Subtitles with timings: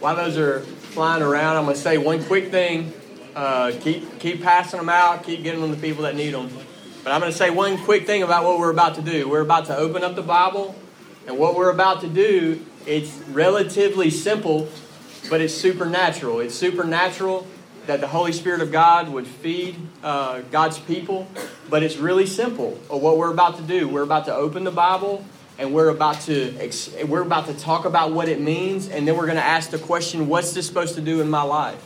[0.00, 2.92] while those are flying around, I'm going to say one quick thing.
[3.36, 5.22] Uh, keep keep passing them out.
[5.24, 6.50] Keep getting them to people that need them.
[7.04, 9.28] But I'm going to say one quick thing about what we're about to do.
[9.28, 10.74] We're about to open up the Bible,
[11.26, 14.68] and what we're about to do, it's relatively simple,
[15.28, 16.40] but it's supernatural.
[16.40, 17.46] It's supernatural
[17.86, 21.28] that the Holy Spirit of God would feed uh, God's people,
[21.68, 22.72] but it's really simple.
[22.88, 25.24] What we're about to do, we're about to open the Bible
[25.60, 26.70] and we're about to
[27.06, 29.78] we're about to talk about what it means and then we're going to ask the
[29.78, 31.80] question what's this supposed to do in my life?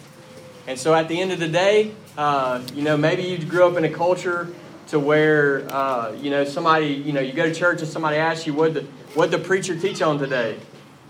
[0.68, 3.76] And so at the end of the day uh, you know maybe you grew up
[3.76, 4.54] in a culture
[4.88, 8.46] to where uh, you know somebody you know you go to church and somebody asks
[8.46, 8.82] you what the
[9.14, 10.56] what the preacher teach on today?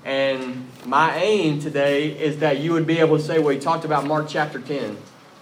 [0.06, 3.84] And my aim today is that you would be able to say well he talked
[3.84, 4.96] about mark chapter 10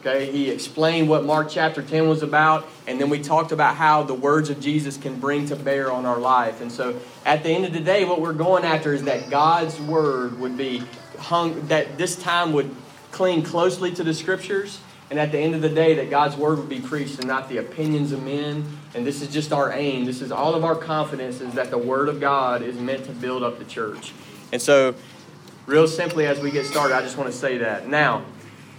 [0.05, 4.03] Okay, he explained what Mark chapter 10 was about, and then we talked about how
[4.03, 6.61] the words of Jesus can bring to bear on our life.
[6.61, 9.79] And so at the end of the day, what we're going after is that God's
[9.79, 10.83] word would be
[11.21, 12.75] hung, that this time would
[13.13, 16.59] cling closely to the scriptures, and at the end of the day, that God's word
[16.59, 18.67] would be preached and not the opinions of men.
[18.97, 20.05] And this is just our aim.
[20.05, 23.13] This is all of our confidence is that the word of God is meant to
[23.13, 24.15] build up the church.
[24.51, 24.97] And so,
[25.67, 27.87] real simply, as we get started, I just want to say that.
[27.87, 28.25] Now,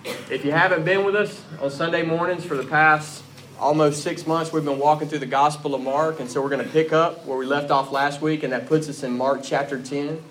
[0.06, 3.24] if you haven't been with us on Sunday mornings for the past
[3.60, 6.66] almost six months, we've been walking through the Gospel of Mark, and so we're going
[6.66, 9.42] to pick up where we left off last week, and that puts us in Mark
[9.44, 10.22] chapter 10.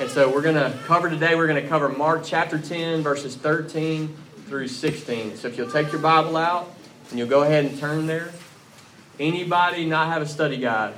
[0.00, 3.34] And so we're going to cover today, we're going to cover Mark chapter 10, verses
[3.34, 4.16] 13
[4.46, 5.36] through 16.
[5.36, 6.72] So if you'll take your Bible out
[7.10, 8.30] and you'll go ahead and turn there.
[9.18, 10.94] Anybody not have a study guide?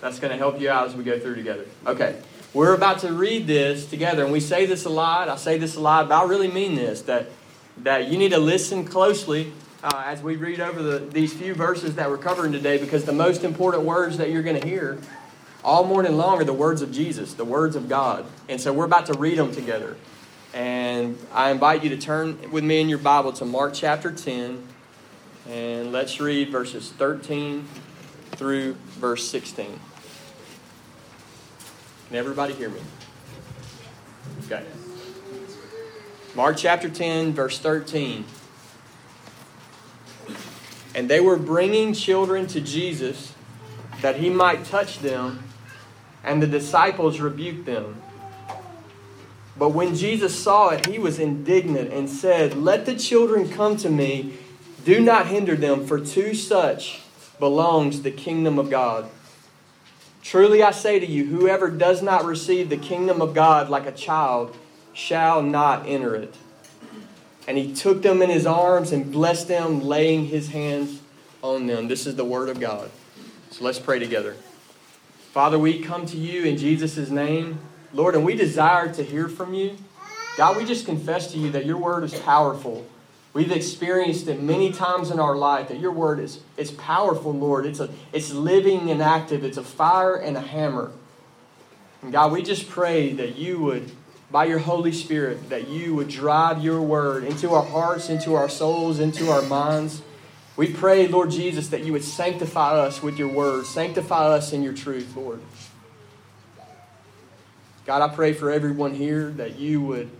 [0.00, 1.66] That's going to help you out as we go through together.
[1.86, 2.20] Okay.
[2.54, 5.28] We're about to read this together, and we say this a lot.
[5.28, 7.26] I say this a lot, but I really mean this that,
[7.78, 9.52] that you need to listen closely
[9.84, 13.12] uh, as we read over the, these few verses that we're covering today because the
[13.12, 14.98] most important words that you're going to hear
[15.62, 18.24] all morning long are the words of Jesus, the words of God.
[18.48, 19.96] And so we're about to read them together.
[20.54, 24.66] And I invite you to turn with me in your Bible to Mark chapter 10,
[25.50, 27.68] and let's read verses 13
[28.32, 29.78] through verse 16.
[32.08, 32.80] Can everybody hear me?
[34.46, 34.64] Okay.
[36.34, 38.24] Mark chapter 10, verse 13.
[40.94, 43.34] And they were bringing children to Jesus
[44.00, 45.42] that he might touch them,
[46.24, 48.00] and the disciples rebuked them.
[49.58, 53.90] But when Jesus saw it, he was indignant and said, Let the children come to
[53.90, 54.38] me,
[54.84, 57.02] do not hinder them, for to such
[57.38, 59.10] belongs the kingdom of God.
[60.28, 63.92] Truly I say to you, whoever does not receive the kingdom of God like a
[63.92, 64.54] child
[64.92, 66.34] shall not enter it.
[67.46, 71.00] And he took them in his arms and blessed them, laying his hands
[71.40, 71.88] on them.
[71.88, 72.90] This is the word of God.
[73.52, 74.36] So let's pray together.
[75.32, 77.60] Father, we come to you in Jesus' name,
[77.94, 79.78] Lord, and we desire to hear from you.
[80.36, 82.86] God, we just confess to you that your word is powerful.
[83.34, 87.66] We've experienced it many times in our life that your word is it's powerful, Lord.
[87.66, 89.44] It's a it's living and active.
[89.44, 90.90] It's a fire and a hammer.
[92.02, 93.90] And God, we just pray that you would
[94.30, 98.48] by your Holy Spirit that you would drive your word into our hearts, into our
[98.48, 100.02] souls, into our minds.
[100.56, 104.62] We pray, Lord Jesus, that you would sanctify us with your word, sanctify us in
[104.62, 105.40] your truth, Lord.
[107.86, 110.10] God, I pray for everyone here that you would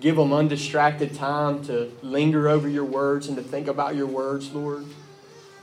[0.00, 4.52] Give them undistracted time to linger over your words and to think about your words,
[4.52, 4.84] Lord.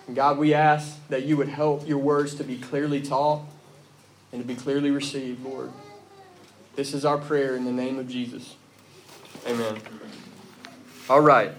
[0.07, 3.43] And God, we ask that you would help your words to be clearly taught
[4.31, 5.71] and to be clearly received, Lord.
[6.75, 8.55] This is our prayer in the name of Jesus.
[9.45, 9.77] Amen.
[11.09, 11.51] All right.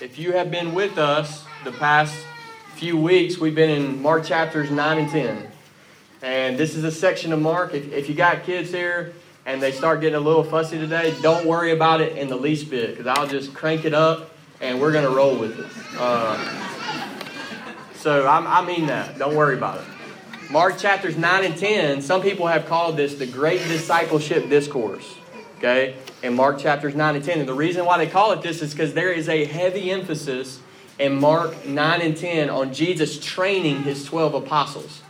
[0.00, 2.14] If you have been with us the past
[2.74, 5.48] few weeks, we've been in Mark chapters 9 and 10.
[6.22, 7.74] And this is a section of Mark.
[7.74, 9.12] If, if you got kids here,
[9.46, 12.70] and they start getting a little fussy today, don't worry about it in the least
[12.70, 14.30] bit because I'll just crank it up
[14.60, 15.66] and we're going to roll with it.
[15.98, 16.38] Uh,
[17.94, 19.18] so I, I mean that.
[19.18, 19.84] Don't worry about it.
[20.50, 25.16] Mark chapters 9 and 10, some people have called this the Great Discipleship Discourse.
[25.58, 25.96] Okay?
[26.22, 27.40] In Mark chapters 9 and 10.
[27.40, 30.60] And the reason why they call it this is because there is a heavy emphasis
[30.98, 35.02] in Mark 9 and 10 on Jesus training his 12 apostles.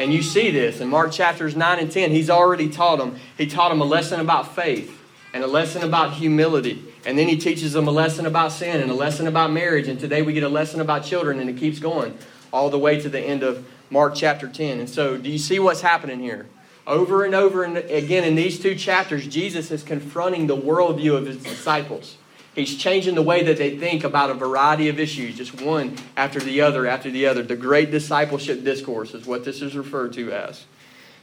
[0.00, 2.10] And you see this in Mark chapters 9 and 10.
[2.10, 3.16] He's already taught them.
[3.36, 4.98] He taught them a lesson about faith
[5.34, 6.82] and a lesson about humility.
[7.04, 9.88] And then he teaches them a lesson about sin and a lesson about marriage.
[9.88, 12.16] And today we get a lesson about children, and it keeps going
[12.50, 14.80] all the way to the end of Mark chapter 10.
[14.80, 16.46] And so, do you see what's happening here?
[16.86, 21.26] Over and over and again in these two chapters, Jesus is confronting the worldview of
[21.26, 22.16] his disciples.
[22.54, 26.40] He's changing the way that they think about a variety of issues, just one after
[26.40, 27.42] the other after the other.
[27.42, 30.64] The great discipleship discourse is what this is referred to as.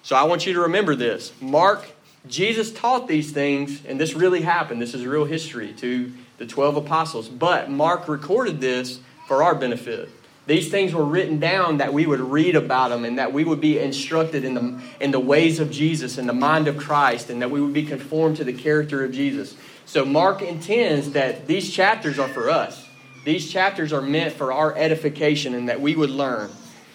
[0.03, 1.33] So I want you to remember this.
[1.41, 1.85] Mark
[2.27, 4.81] Jesus taught these things, and this really happened.
[4.81, 7.29] This is real history to the 12 apostles.
[7.29, 10.09] But Mark recorded this for our benefit.
[10.47, 13.59] These things were written down that we would read about them and that we would
[13.59, 17.41] be instructed in the, in the ways of Jesus and the mind of Christ and
[17.41, 19.57] that we would be conformed to the character of Jesus.
[19.85, 22.87] So Mark intends that these chapters are for us.
[23.25, 26.49] These chapters are meant for our edification and that we would learn.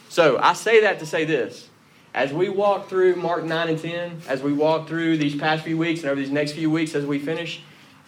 [0.09, 1.69] So I say that to say this.
[2.15, 5.77] As we walk through Mark 9 and 10, as we walk through these past few
[5.77, 7.63] weeks and over these next few weeks as we finish,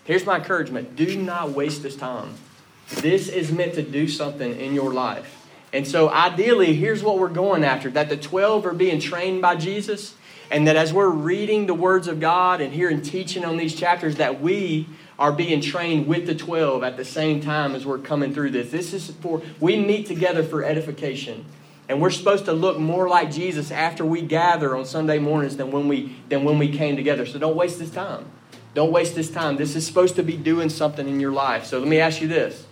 [0.04, 2.34] here's my encouragement do not waste this time.
[2.88, 5.33] This is meant to do something in your life.
[5.74, 9.56] And so, ideally, here's what we're going after that the 12 are being trained by
[9.56, 10.14] Jesus,
[10.48, 14.14] and that as we're reading the words of God and hearing teaching on these chapters,
[14.16, 14.88] that we
[15.18, 18.70] are being trained with the 12 at the same time as we're coming through this.
[18.70, 21.44] This is for, we meet together for edification.
[21.88, 25.72] And we're supposed to look more like Jesus after we gather on Sunday mornings than
[25.72, 27.26] when we, than when we came together.
[27.26, 28.30] So don't waste this time.
[28.74, 29.56] Don't waste this time.
[29.56, 31.66] This is supposed to be doing something in your life.
[31.66, 32.63] So let me ask you this.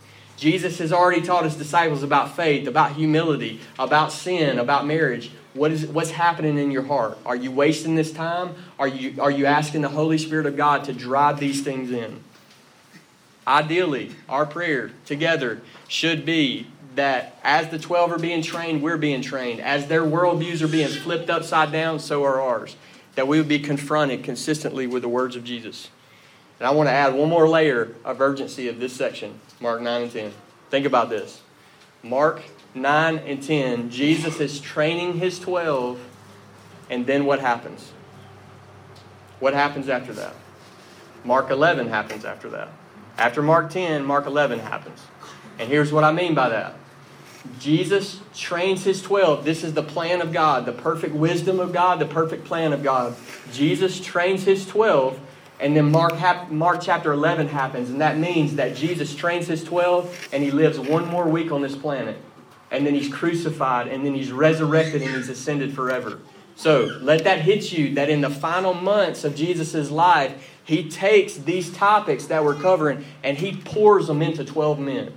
[0.42, 5.30] Jesus has already taught his disciples about faith, about humility, about sin, about marriage.
[5.54, 7.16] What is what's happening in your heart?
[7.24, 8.56] Are you wasting this time?
[8.76, 12.24] Are you are you asking the Holy Spirit of God to drive these things in?
[13.46, 16.66] Ideally, our prayer together should be
[16.96, 19.60] that as the 12 are being trained, we're being trained.
[19.60, 22.74] As their worldviews are being flipped upside down, so are ours.
[23.14, 25.88] That we would be confronted consistently with the words of Jesus.
[26.62, 30.02] And I want to add one more layer of urgency of this section, Mark 9
[30.02, 30.32] and 10.
[30.70, 31.42] Think about this.
[32.04, 32.40] Mark
[32.76, 35.98] 9 and 10, Jesus is training his 12,
[36.88, 37.90] and then what happens?
[39.40, 40.36] What happens after that?
[41.24, 42.68] Mark 11 happens after that.
[43.18, 45.00] After Mark 10, Mark 11 happens.
[45.58, 46.76] And here's what I mean by that
[47.58, 49.44] Jesus trains his 12.
[49.44, 52.84] This is the plan of God, the perfect wisdom of God, the perfect plan of
[52.84, 53.16] God.
[53.52, 55.18] Jesus trains his 12,
[55.62, 60.28] and then Mark, Mark chapter 11 happens, and that means that Jesus trains his 12
[60.32, 62.20] and he lives one more week on this planet.
[62.70, 66.20] And then he's crucified, and then he's resurrected, and he's ascended forever.
[66.56, 71.34] So let that hit you that in the final months of Jesus' life, he takes
[71.34, 75.12] these topics that we're covering and he pours them into 12 men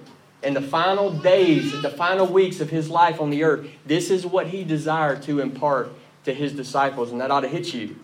[0.46, 4.26] in the final days, the final weeks of his life on the earth, this is
[4.26, 5.92] what he desired to impart
[6.24, 7.96] to his disciples, and that ought to hit you.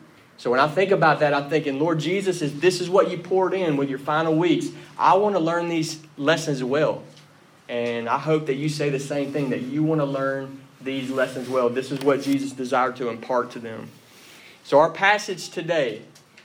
[0.41, 3.19] So when I think about that, I'm thinking, Lord Jesus, is this is what you
[3.19, 4.69] poured in with your final weeks.
[4.97, 7.03] I want to learn these lessons well.
[7.69, 11.11] And I hope that you say the same thing, that you want to learn these
[11.11, 11.69] lessons well.
[11.69, 13.89] This is what Jesus desired to impart to them.
[14.63, 16.01] So our passage today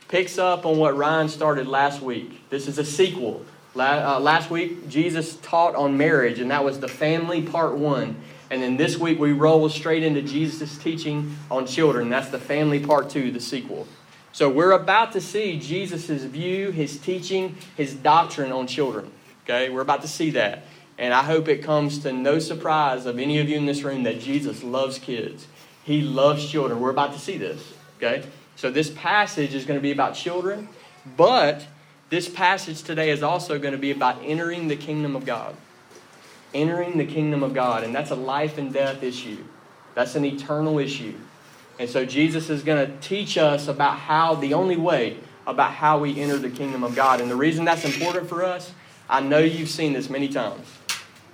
[0.08, 2.50] picks up on what Ryan started last week.
[2.50, 3.46] This is a sequel
[3.78, 8.16] uh, last week, Jesus taught on marriage, and that was the family part one.
[8.50, 12.08] And then this week, we roll straight into Jesus' teaching on children.
[12.08, 13.87] That's the family part two, the sequel.
[14.32, 19.10] So we're about to see Jesus' view, his teaching, his doctrine on children.
[19.44, 20.64] Okay, we're about to see that.
[20.98, 24.02] And I hope it comes to no surprise of any of you in this room
[24.04, 25.46] that Jesus loves kids.
[25.84, 26.81] He loves children.
[26.81, 27.75] We're about to see this.
[27.96, 28.26] Okay?
[28.56, 30.69] So this passage is going to be about children,
[31.16, 31.66] but
[32.08, 35.54] this passage today is also going to be about entering the kingdom of God.
[36.54, 37.84] Entering the kingdom of God.
[37.84, 39.44] And that's a life and death issue,
[39.94, 41.14] that's an eternal issue.
[41.78, 45.98] And so Jesus is going to teach us about how, the only way, about how
[45.98, 47.20] we enter the kingdom of God.
[47.20, 48.72] And the reason that's important for us,
[49.08, 50.67] I know you've seen this many times.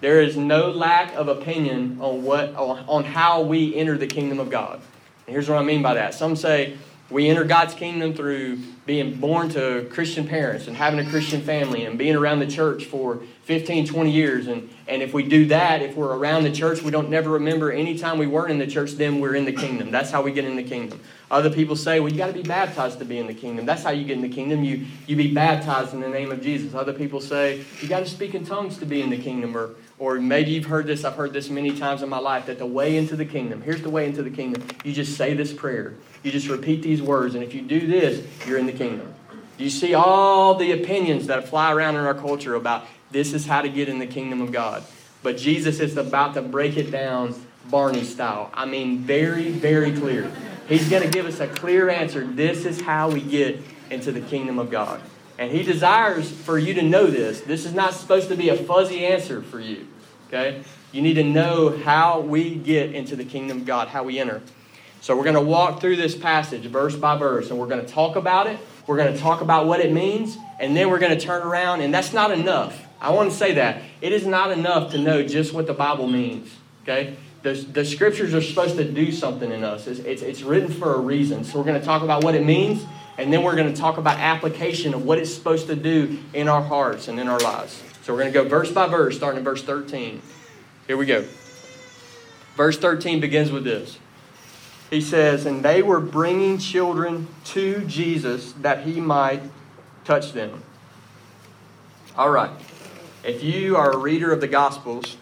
[0.00, 4.50] There is no lack of opinion on what on how we enter the kingdom of
[4.50, 4.80] God.
[5.26, 6.12] And here's what I mean by that.
[6.12, 6.76] Some say,
[7.12, 11.84] we enter God's kingdom through being born to Christian parents and having a Christian family
[11.84, 14.46] and being around the church for 15, 20 years.
[14.46, 17.70] And, and if we do that, if we're around the church, we don't never remember
[17.70, 19.90] any time we weren't in the church, then we're in the kingdom.
[19.90, 21.00] That's how we get in the kingdom.
[21.30, 23.66] Other people say, well, you got to be baptized to be in the kingdom.
[23.66, 24.64] That's how you get in the kingdom.
[24.64, 26.74] You, you be baptized in the name of Jesus.
[26.74, 29.56] Other people say, you got to speak in tongues to be in the kingdom.
[29.56, 29.70] Or,
[30.02, 32.66] or maybe you've heard this, I've heard this many times in my life, that the
[32.66, 34.66] way into the kingdom, here's the way into the kingdom.
[34.82, 35.94] You just say this prayer.
[36.24, 39.14] You just repeat these words, and if you do this, you're in the kingdom.
[39.58, 43.62] You see all the opinions that fly around in our culture about this is how
[43.62, 44.82] to get in the kingdom of God.
[45.22, 47.36] But Jesus is about to break it down
[47.70, 48.50] Barney style.
[48.52, 50.28] I mean, very, very clear.
[50.68, 52.26] He's going to give us a clear answer.
[52.26, 55.00] This is how we get into the kingdom of God.
[55.38, 57.40] And He desires for you to know this.
[57.40, 59.86] This is not supposed to be a fuzzy answer for you.
[60.28, 60.62] Okay?
[60.92, 64.42] You need to know how we get into the kingdom of God, how we enter.
[65.00, 67.92] So we're going to walk through this passage verse by verse, and we're going to
[67.92, 68.60] talk about it.
[68.86, 71.80] We're going to talk about what it means, and then we're going to turn around,
[71.80, 72.86] and that's not enough.
[73.00, 73.82] I want to say that.
[74.00, 76.54] It is not enough to know just what the Bible means.
[76.82, 77.16] Okay?
[77.42, 79.88] The, the scriptures are supposed to do something in us.
[79.88, 81.42] It's, it's, it's written for a reason.
[81.42, 82.84] So we're going to talk about what it means,
[83.18, 86.48] And then we're going to talk about application of what it's supposed to do in
[86.48, 87.82] our hearts and in our lives.
[88.02, 90.22] So we're going to go verse by verse, starting in verse 13.
[90.86, 91.24] Here we go.
[92.56, 93.98] Verse 13 begins with this.
[94.90, 99.42] He says, And they were bringing children to Jesus that he might
[100.04, 100.62] touch them.
[102.16, 102.50] All right.
[103.24, 105.16] If you are a reader of the Gospels,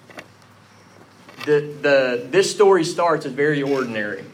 [1.44, 4.24] the, the, this story starts as very ordinary.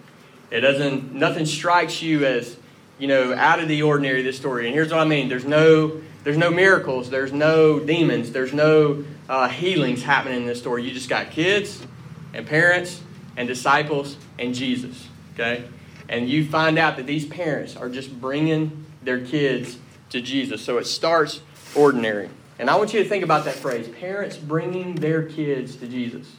[0.50, 2.56] It doesn't, nothing strikes you as,
[2.98, 4.66] you know, out of the ordinary, this story.
[4.66, 9.04] And here's what I mean there's no, there's no miracles, there's no demons, there's no
[9.28, 10.84] uh, healings happening in this story.
[10.84, 11.84] You just got kids
[12.32, 13.02] and parents
[13.36, 15.64] and disciples and Jesus, okay?
[16.08, 19.78] And you find out that these parents are just bringing their kids
[20.10, 20.62] to Jesus.
[20.62, 21.40] So it starts
[21.74, 22.28] ordinary.
[22.58, 26.32] And I want you to think about that phrase parents bringing their kids to Jesus.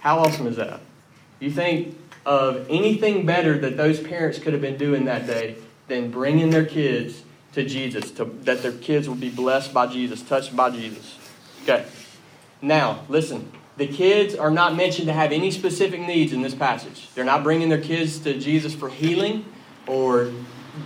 [0.00, 0.80] How awesome is that?
[1.40, 5.56] You think of anything better that those parents could have been doing that day
[5.92, 7.22] than bringing their kids
[7.52, 11.18] to Jesus, to, that their kids will be blessed by Jesus, touched by Jesus.
[11.62, 11.84] Okay.
[12.60, 13.52] Now, listen.
[13.76, 17.08] The kids are not mentioned to have any specific needs in this passage.
[17.14, 19.46] They're not bringing their kids to Jesus for healing
[19.86, 20.30] or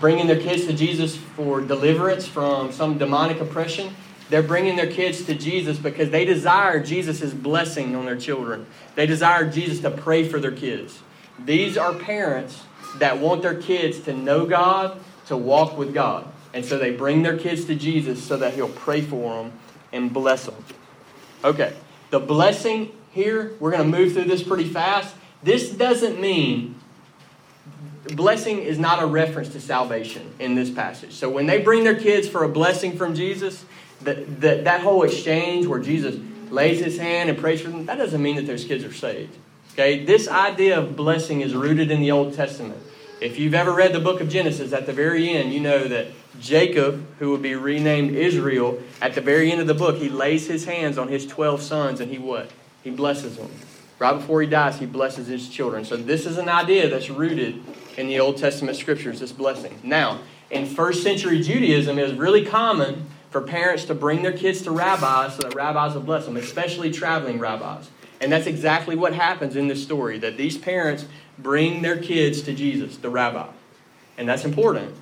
[0.01, 3.95] bringing their kids to Jesus for deliverance from some demonic oppression.
[4.31, 8.67] They're bringing their kids to Jesus because they desire Jesus' blessing on their children.
[8.95, 11.01] They desire Jesus to pray for their kids.
[11.45, 12.63] These are parents
[12.99, 16.27] that want their kids to know God, to walk with God.
[16.55, 19.53] And so they bring their kids to Jesus so that He'll pray for them
[19.93, 20.55] and bless them.
[21.45, 21.75] Okay,
[22.11, 25.15] the blessing here, we're going to move through this pretty fast.
[25.43, 26.77] This doesn't mean
[28.15, 31.13] blessing is not a reference to salvation in this passage.
[31.13, 33.65] So when they bring their kids for a blessing from Jesus,
[34.03, 36.17] that, that, that whole exchange where Jesus
[36.51, 39.37] lays his hand and prays for them, that doesn't mean that those kids are saved.
[39.73, 40.05] Okay?
[40.05, 42.81] This idea of blessing is rooted in the Old Testament.
[43.19, 46.09] If you've ever read the book of Genesis, at the very end, you know that
[46.39, 50.47] Jacob, who will be renamed Israel, at the very end of the book, he lays
[50.47, 52.51] his hands on his 12 sons and he what?
[52.85, 53.51] He blesses them.
[53.99, 55.87] Right before he dies, he blesses his children.
[55.87, 57.63] So this is an idea that's rooted
[57.97, 59.79] in the Old Testament scriptures, this blessing.
[59.83, 60.21] Now,
[60.51, 64.71] in first century Judaism, it was really common for parents to bring their kids to
[64.71, 67.89] rabbis so that rabbis will bless them, especially traveling rabbis.
[68.21, 71.07] And that's exactly what happens in this story that these parents
[71.39, 73.49] bring their kids to Jesus, the rabbi.
[74.17, 74.95] And that's important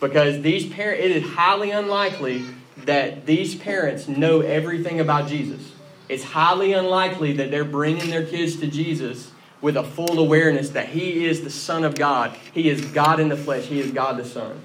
[0.00, 2.44] because these parents, it is highly unlikely
[2.84, 5.72] that these parents know everything about Jesus.
[6.08, 10.88] It's highly unlikely that they're bringing their kids to Jesus with a full awareness that
[10.88, 12.36] He is the Son of God.
[12.52, 13.64] He is God in the flesh.
[13.64, 14.60] He is God the Son.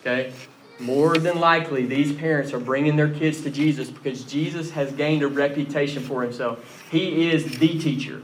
[0.00, 0.32] Okay?
[0.78, 5.22] More than likely, these parents are bringing their kids to Jesus because Jesus has gained
[5.22, 6.86] a reputation for himself.
[6.90, 8.22] He is the teacher,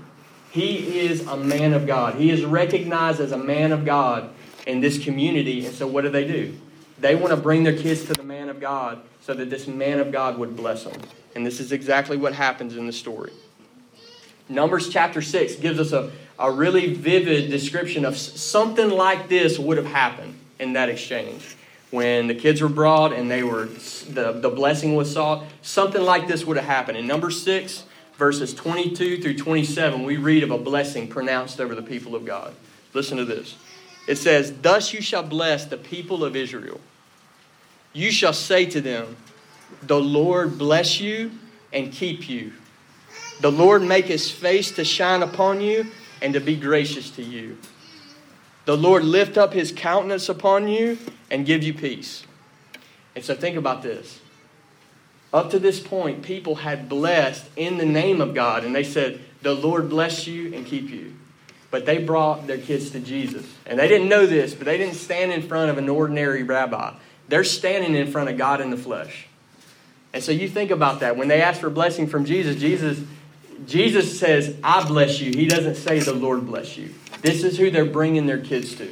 [0.50, 2.16] he is a man of God.
[2.16, 4.30] He is recognized as a man of God
[4.66, 5.64] in this community.
[5.64, 6.58] And so, what do they do?
[6.98, 10.00] They want to bring their kids to the man of God so that this man
[10.00, 11.00] of God would bless them.
[11.34, 13.32] And this is exactly what happens in the story.
[14.48, 19.76] Numbers chapter 6 gives us a, a really vivid description of something like this would
[19.76, 21.56] have happened in that exchange
[21.90, 26.28] when the kids were brought and they were the, the blessing was sought something like
[26.28, 26.96] this would have happened.
[26.96, 27.84] In number 6
[28.16, 32.54] verses 22 through 27 we read of a blessing pronounced over the people of god.
[32.94, 33.56] Listen to this.
[34.06, 36.80] It says thus you shall bless the people of israel.
[37.92, 39.16] You shall say to them
[39.82, 41.32] the lord bless you
[41.72, 42.52] and keep you.
[43.40, 45.86] The lord make his face to shine upon you
[46.22, 47.56] and to be gracious to you
[48.70, 50.96] the Lord lift up his countenance upon you
[51.28, 52.24] and give you peace.
[53.16, 54.20] And so think about this.
[55.32, 59.22] Up to this point, people had blessed in the name of God, and they said,
[59.42, 61.16] The Lord bless you and keep you.
[61.72, 63.44] But they brought their kids to Jesus.
[63.66, 66.94] And they didn't know this, but they didn't stand in front of an ordinary rabbi.
[67.26, 69.26] They're standing in front of God in the flesh.
[70.12, 71.16] And so you think about that.
[71.16, 73.04] When they ask for blessing from Jesus, Jesus,
[73.66, 75.32] Jesus says, I bless you.
[75.32, 76.94] He doesn't say, The Lord bless you.
[77.22, 78.88] This is who they're bringing their kids to.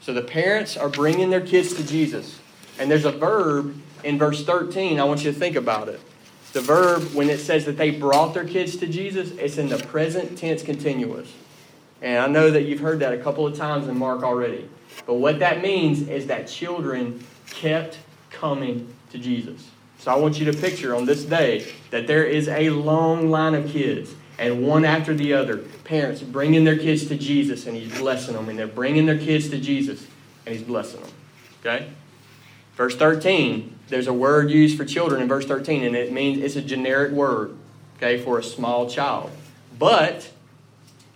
[0.00, 2.38] So the parents are bringing their kids to Jesus.
[2.78, 5.00] And there's a verb in verse 13.
[5.00, 6.00] I want you to think about it.
[6.52, 9.78] The verb, when it says that they brought their kids to Jesus, it's in the
[9.78, 11.32] present tense continuous.
[12.02, 14.68] And I know that you've heard that a couple of times in Mark already.
[15.06, 17.98] But what that means is that children kept
[18.30, 19.70] coming to Jesus.
[19.98, 23.54] So I want you to picture on this day that there is a long line
[23.54, 27.96] of kids and one after the other, parents bringing their kids to Jesus and he's
[27.98, 30.06] blessing them, and they're bringing their kids to Jesus
[30.44, 31.10] and he's blessing them.
[31.60, 31.88] Okay?
[32.76, 36.56] Verse 13, there's a word used for children in verse 13, and it means it's
[36.56, 37.56] a generic word,
[37.96, 39.30] okay, for a small child.
[39.78, 40.30] But,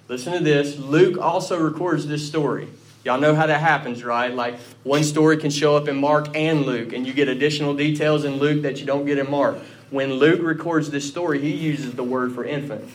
[0.09, 2.69] listen to this Luke also records this story.
[3.05, 4.35] Y'all know how that happens, right?
[4.35, 8.25] Like one story can show up in Mark and Luke, and you get additional details
[8.25, 9.59] in Luke that you don't get in Mark.
[9.91, 12.89] When Luke records this story, he uses the word for infant.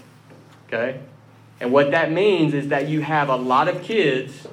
[0.67, 0.99] Okay?
[1.59, 4.47] And what that means is that you have a lot of kids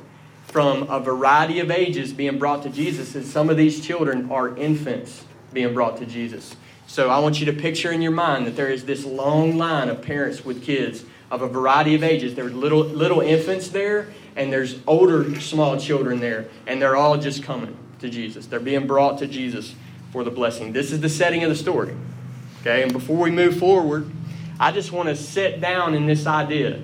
[0.47, 4.57] from a variety of ages being brought to Jesus, and some of these children are
[4.57, 6.55] infants being brought to Jesus.
[6.87, 9.89] So I want you to picture in your mind that there is this long line
[9.89, 12.35] of parents with kids of a variety of ages.
[12.35, 17.43] There's little little infants there, and there's older small children there, and they're all just
[17.43, 18.47] coming to Jesus.
[18.47, 19.75] They're being brought to Jesus
[20.13, 20.75] for the blessing.
[20.75, 21.97] This is the setting of the story.
[22.61, 24.11] Okay, and before we move forward,
[24.63, 26.81] I just want to sit down in this idea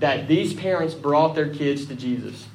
[0.00, 2.46] that these parents brought their kids to Jesus.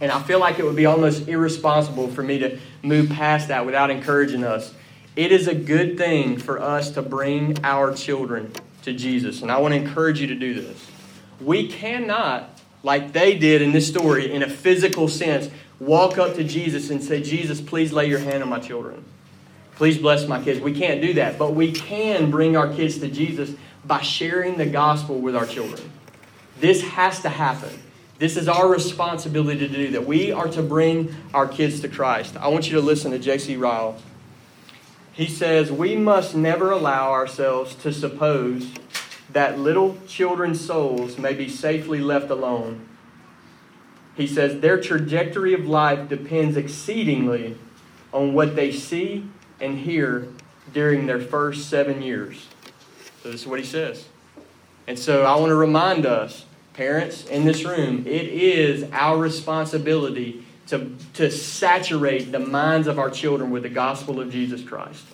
[0.00, 3.66] And I feel like it would be almost irresponsible for me to move past that
[3.66, 4.72] without encouraging us.
[5.16, 8.50] It is a good thing for us to bring our children
[8.84, 9.42] to Jesus.
[9.42, 10.90] And I want to encourage you to do this.
[11.38, 16.44] We cannot, like they did in this story, in a physical sense, walk up to
[16.44, 19.04] Jesus and say, Jesus, please lay your hand on my children.
[19.76, 20.60] Please bless my kids.
[20.60, 21.38] We can't do that.
[21.38, 25.90] But we can bring our kids to Jesus by sharing the gospel with our children.
[26.60, 27.70] This has to happen.
[28.18, 30.06] This is our responsibility to do that.
[30.06, 32.36] We are to bring our kids to Christ.
[32.36, 33.56] I want you to listen to J.C.
[33.56, 33.96] Ryle.
[35.12, 38.70] He says, We must never allow ourselves to suppose
[39.32, 42.86] that little children's souls may be safely left alone.
[44.16, 47.56] He says, Their trajectory of life depends exceedingly
[48.12, 49.28] on what they see
[49.62, 50.28] and hear
[50.72, 52.48] during their first seven years.
[53.22, 54.06] So, this is what he says.
[54.86, 60.44] And so, I want to remind us parents in this room, it is our responsibility
[60.68, 65.04] to, to saturate the minds of our children with the gospel of Jesus Christ,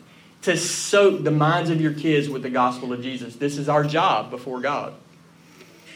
[0.43, 3.37] to soak the minds of your kids with the gospel of Jesus.
[3.37, 4.95] This is our job before God.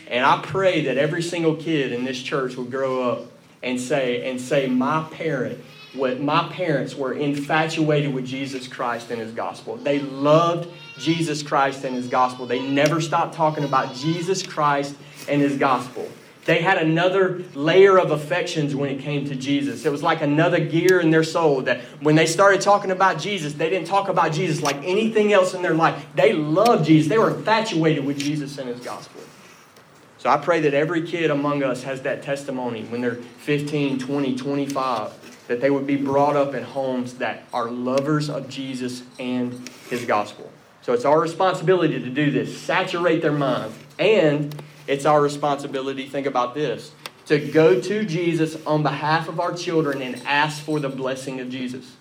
[0.08, 3.32] And I pray that every single kid in this church will grow up
[3.62, 5.60] and say, and say, my parent,
[5.94, 9.76] what my parents were infatuated with Jesus Christ and his gospel.
[9.76, 12.46] They loved Jesus Christ and his gospel.
[12.46, 14.94] They never stopped talking about Jesus Christ
[15.28, 16.08] and his gospel.
[16.44, 19.86] They had another layer of affections when it came to Jesus.
[19.86, 23.52] It was like another gear in their soul that when they started talking about Jesus,
[23.52, 26.04] they didn't talk about Jesus like anything else in their life.
[26.16, 27.08] They loved Jesus.
[27.08, 29.20] They were infatuated with Jesus and his gospel.
[30.18, 34.36] So I pray that every kid among us has that testimony when they're 15, 20,
[34.36, 35.12] 25,
[35.52, 40.06] that they would be brought up in homes that are lovers of Jesus and his
[40.06, 40.50] gospel.
[40.80, 46.26] So it's our responsibility to do this, saturate their minds, and it's our responsibility, think
[46.26, 46.92] about this,
[47.26, 51.50] to go to Jesus on behalf of our children and ask for the blessing of
[51.50, 51.96] Jesus.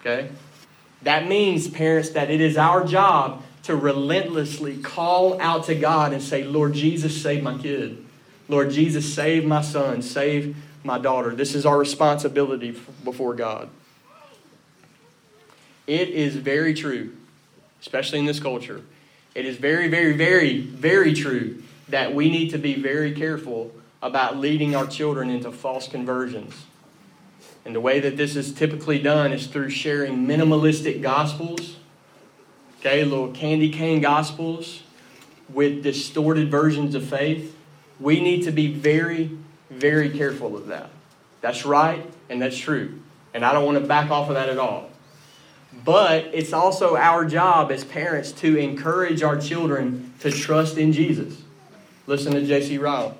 [0.00, 0.30] Okay?
[1.02, 6.22] That means, parents, that it is our job to relentlessly call out to God and
[6.22, 8.02] say, Lord Jesus, save my kid.
[8.48, 10.56] Lord Jesus, save my son, save
[10.88, 11.34] my daughter.
[11.34, 12.74] This is our responsibility
[13.04, 13.68] before God.
[15.86, 17.14] It is very true,
[17.80, 18.82] especially in this culture.
[19.34, 23.70] It is very, very, very, very true that we need to be very careful
[24.02, 26.54] about leading our children into false conversions.
[27.64, 31.76] And the way that this is typically done is through sharing minimalistic gospels,
[32.80, 34.82] okay, little candy cane gospels
[35.52, 37.54] with distorted versions of faith.
[38.00, 39.36] We need to be very,
[39.70, 40.90] very careful of that.
[41.40, 43.00] That's right and that's true.
[43.34, 44.90] And I don't want to back off of that at all.
[45.84, 51.42] But it's also our job as parents to encourage our children to trust in Jesus.
[52.06, 52.78] Listen to J.C.
[52.78, 53.16] Ryle.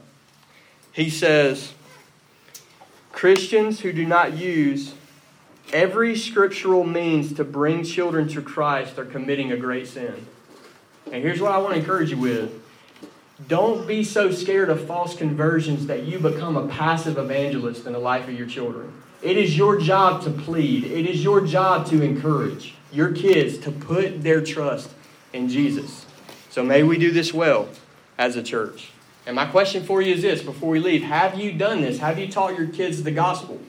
[0.93, 1.75] He says,
[3.13, 4.95] Christians who do not use
[5.73, 10.27] every scriptural means to bring children to Christ are committing a great sin.
[11.07, 12.63] And here's what I want to encourage you with.
[13.47, 17.99] Don't be so scared of false conversions that you become a passive evangelist in the
[17.99, 18.93] life of your children.
[19.23, 23.71] It is your job to plead, it is your job to encourage your kids to
[23.71, 24.91] put their trust
[25.33, 26.05] in Jesus.
[26.51, 27.69] So may we do this well
[28.17, 28.91] as a church.
[29.25, 31.99] And my question for you is this before we leave Have you done this?
[31.99, 33.61] Have you taught your kids the gospel?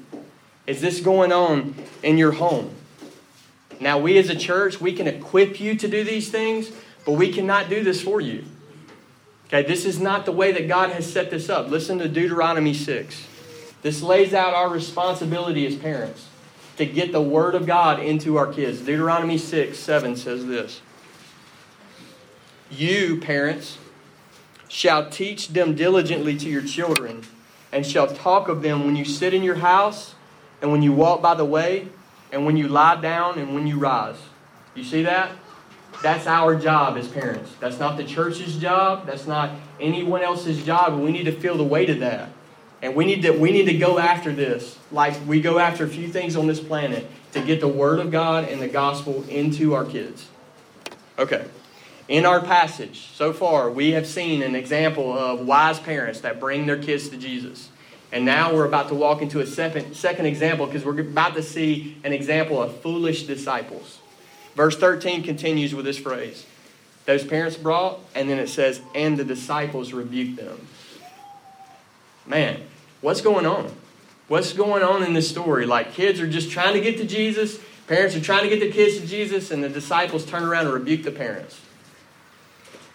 [0.66, 2.74] Is this going on in your home?
[3.80, 6.72] Now, we as a church, we can equip you to do these things,
[7.06, 8.46] but we cannot do this for you.
[9.52, 11.70] Okay, this is not the way that God has set this up.
[11.70, 13.26] Listen to Deuteronomy 6.
[13.82, 16.28] This lays out our responsibility as parents
[16.78, 18.80] to get the Word of God into our kids.
[18.82, 20.82] Deuteronomy 6 7 says this
[22.70, 23.80] You, parents,
[24.68, 27.24] shall teach them diligently to your children,
[27.72, 30.14] and shall talk of them when you sit in your house,
[30.62, 31.88] and when you walk by the way,
[32.32, 34.18] and when you lie down, and when you rise.
[34.76, 35.32] You see that?
[36.02, 37.52] That's our job as parents.
[37.60, 39.06] That's not the church's job.
[39.06, 40.98] That's not anyone else's job.
[40.98, 42.30] We need to feel the weight of that.
[42.82, 45.90] And we need to we need to go after this, like we go after a
[45.90, 49.74] few things on this planet to get the word of God and the gospel into
[49.74, 50.28] our kids.
[51.18, 51.46] Okay.
[52.08, 56.66] In our passage so far, we have seen an example of wise parents that bring
[56.66, 57.70] their kids to Jesus.
[58.12, 61.44] And now we're about to walk into a second, second example because we're about to
[61.44, 63.99] see an example of foolish disciples.
[64.60, 66.46] Verse 13 continues with this phrase
[67.06, 70.68] Those parents brought, and then it says, and the disciples rebuked them.
[72.26, 72.60] Man,
[73.00, 73.74] what's going on?
[74.28, 75.66] What's going on in this story?
[75.66, 78.70] Like kids are just trying to get to Jesus, parents are trying to get their
[78.70, 81.62] kids to Jesus, and the disciples turn around and rebuke the parents.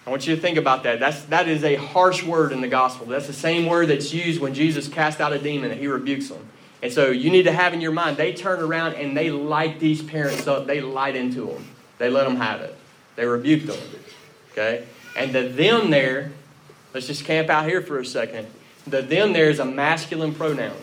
[0.05, 0.99] I want you to think about that.
[0.99, 3.07] That's, that is a harsh word in the gospel.
[3.07, 6.29] That's the same word that's used when Jesus cast out a demon and he rebukes
[6.29, 6.47] them.
[6.81, 9.79] And so you need to have in your mind, they turn around and they light
[9.79, 10.67] these parents up.
[10.67, 11.65] They light into them.
[11.97, 12.75] They let them have it.
[13.15, 13.79] They rebuke them.
[14.51, 14.85] Okay?
[15.17, 16.31] And the them there,
[16.93, 18.47] let's just camp out here for a second.
[18.85, 20.75] The them there is a masculine pronoun.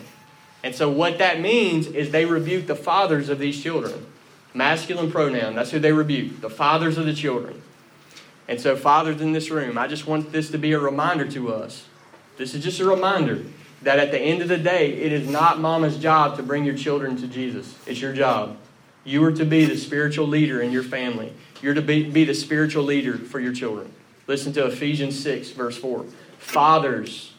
[0.63, 4.05] And so what that means is they rebuke the fathers of these children.
[4.53, 5.55] Masculine pronoun.
[5.55, 6.41] That's who they rebuke.
[6.41, 7.61] The fathers of the children.
[8.47, 11.53] And so, fathers in this room, I just want this to be a reminder to
[11.53, 11.85] us.
[12.37, 13.43] This is just a reminder
[13.83, 16.75] that at the end of the day, it is not mama's job to bring your
[16.75, 17.75] children to Jesus.
[17.85, 18.57] It's your job.
[19.03, 21.33] You are to be the spiritual leader in your family.
[21.61, 23.91] You're to be, be the spiritual leader for your children.
[24.25, 26.05] Listen to Ephesians 6, verse 4.
[26.37, 27.33] Fathers,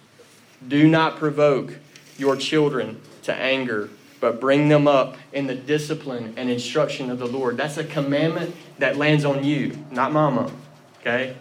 [0.66, 1.78] do not provoke
[2.18, 3.88] your children to anger,
[4.20, 7.56] but bring them up in the discipline and instruction of the Lord.
[7.56, 10.52] That's a commandment that lands on you, not mama.
[11.00, 11.36] Okay?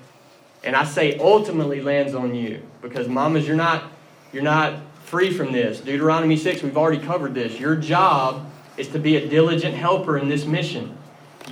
[0.64, 3.84] And I say ultimately lands on you because mamas, you're not
[4.32, 4.80] you're not
[5.14, 5.80] free from this.
[5.80, 7.60] Deuteronomy 6, we've already covered this.
[7.60, 10.98] Your job is to be a diligent helper in this mission.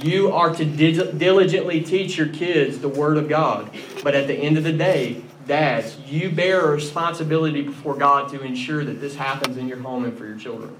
[0.02, 3.70] You are to diligently teach your kids the Word of God.
[4.04, 8.42] But at the end of the day, dads, you bear a responsibility before God to
[8.42, 10.76] ensure that this happens in your home and for your children.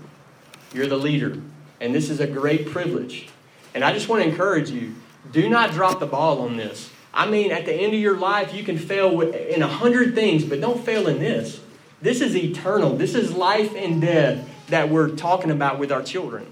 [0.74, 1.40] You're the leader.
[1.80, 3.28] And this is a great privilege.
[3.76, 4.96] And I just want to encourage you
[5.32, 6.90] do not drop the ball on this.
[7.14, 10.44] I mean, at the end of your life, you can fail in a hundred things,
[10.44, 11.62] but don't fail in this.
[12.02, 12.96] This is eternal.
[12.96, 16.46] This is life and death that we're talking about with our children.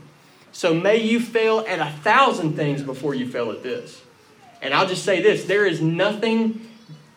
[0.52, 4.02] So may you fail at a thousand things before you fail at this.
[4.62, 6.68] And I'll just say this there is nothing,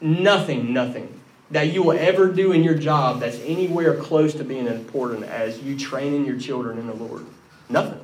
[0.01, 4.67] nothing, nothing that you will ever do in your job that's anywhere close to being
[4.67, 7.27] important as you training your children in the Lord.
[7.69, 8.01] Nothing.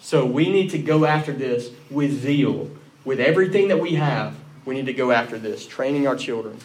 [0.00, 2.70] So we need to go after this with zeal
[3.08, 6.58] with everything that we have, we need to go after this, training our children.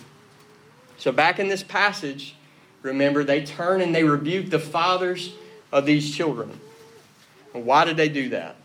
[0.98, 2.36] So, back in this passage,
[2.84, 5.34] remember, they turn and they rebuke the fathers
[5.72, 6.60] of these children.
[7.54, 8.56] Why did they do that?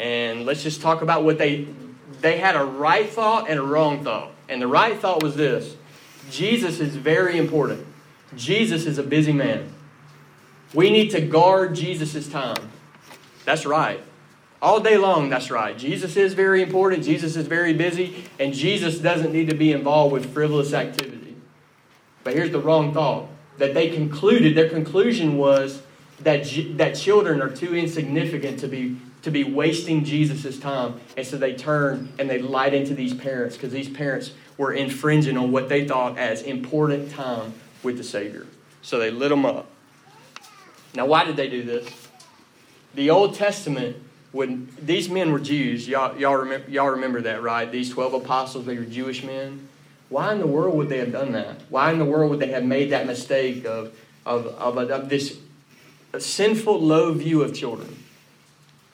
[0.00, 1.68] And let's just talk about what they
[2.20, 4.32] they had a right thought and a wrong thought.
[4.48, 5.76] And the right thought was this
[6.30, 7.86] Jesus is very important.
[8.36, 9.72] Jesus is a busy man.
[10.74, 12.70] We need to guard Jesus' time.
[13.44, 14.00] That's right.
[14.60, 15.76] All day long, that's right.
[15.76, 17.04] Jesus is very important.
[17.04, 18.24] Jesus is very busy.
[18.38, 21.15] And Jesus doesn't need to be involved with frivolous activity.
[22.26, 25.80] But here's the wrong thought that they concluded, their conclusion was
[26.22, 31.00] that, that children are too insignificant to be, to be wasting Jesus' time.
[31.16, 35.38] And so they turn and they light into these parents because these parents were infringing
[35.38, 38.48] on what they thought as important time with the Savior.
[38.82, 39.68] So they lit them up.
[40.96, 41.88] Now, why did they do this?
[42.96, 43.98] The Old Testament
[44.32, 47.70] when these men were Jews, y'all, y'all, remember, y'all remember that, right?
[47.70, 49.68] These 12 apostles, they were Jewish men.
[50.08, 51.62] Why in the world would they have done that?
[51.68, 55.38] Why in the world would they have made that mistake of, of, of, of this
[56.18, 58.04] sinful, low view of children?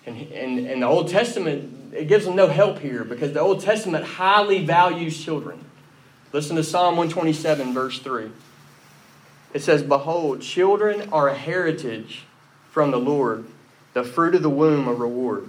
[0.06, 3.60] And, and, and the Old Testament, it gives them no help here because the Old
[3.60, 5.64] Testament highly values children.
[6.32, 8.30] Listen to Psalm 127, verse 3.
[9.52, 12.24] It says, Behold, children are a heritage
[12.70, 13.44] from the Lord
[13.92, 15.48] the fruit of the womb a reward.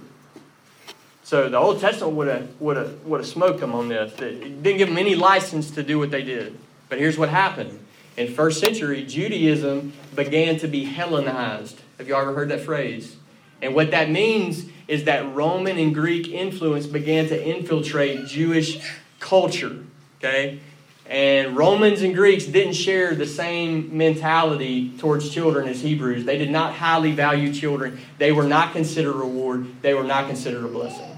[1.24, 4.12] So the Old Testament would have would have would have smoked them on this.
[4.20, 6.56] It didn't give them any license to do what they did.
[6.90, 7.80] But here's what happened.
[8.16, 11.80] In first century, Judaism began to be Hellenized.
[11.98, 13.16] Have you ever heard that phrase?
[13.62, 18.78] And what that means is that Roman and Greek influence began to infiltrate Jewish
[19.18, 19.78] culture.
[20.18, 20.60] Okay?
[21.06, 26.24] And Romans and Greeks didn't share the same mentality towards children as Hebrews.
[26.24, 28.00] They did not highly value children.
[28.18, 31.13] They were not considered a reward, they were not considered a blessing.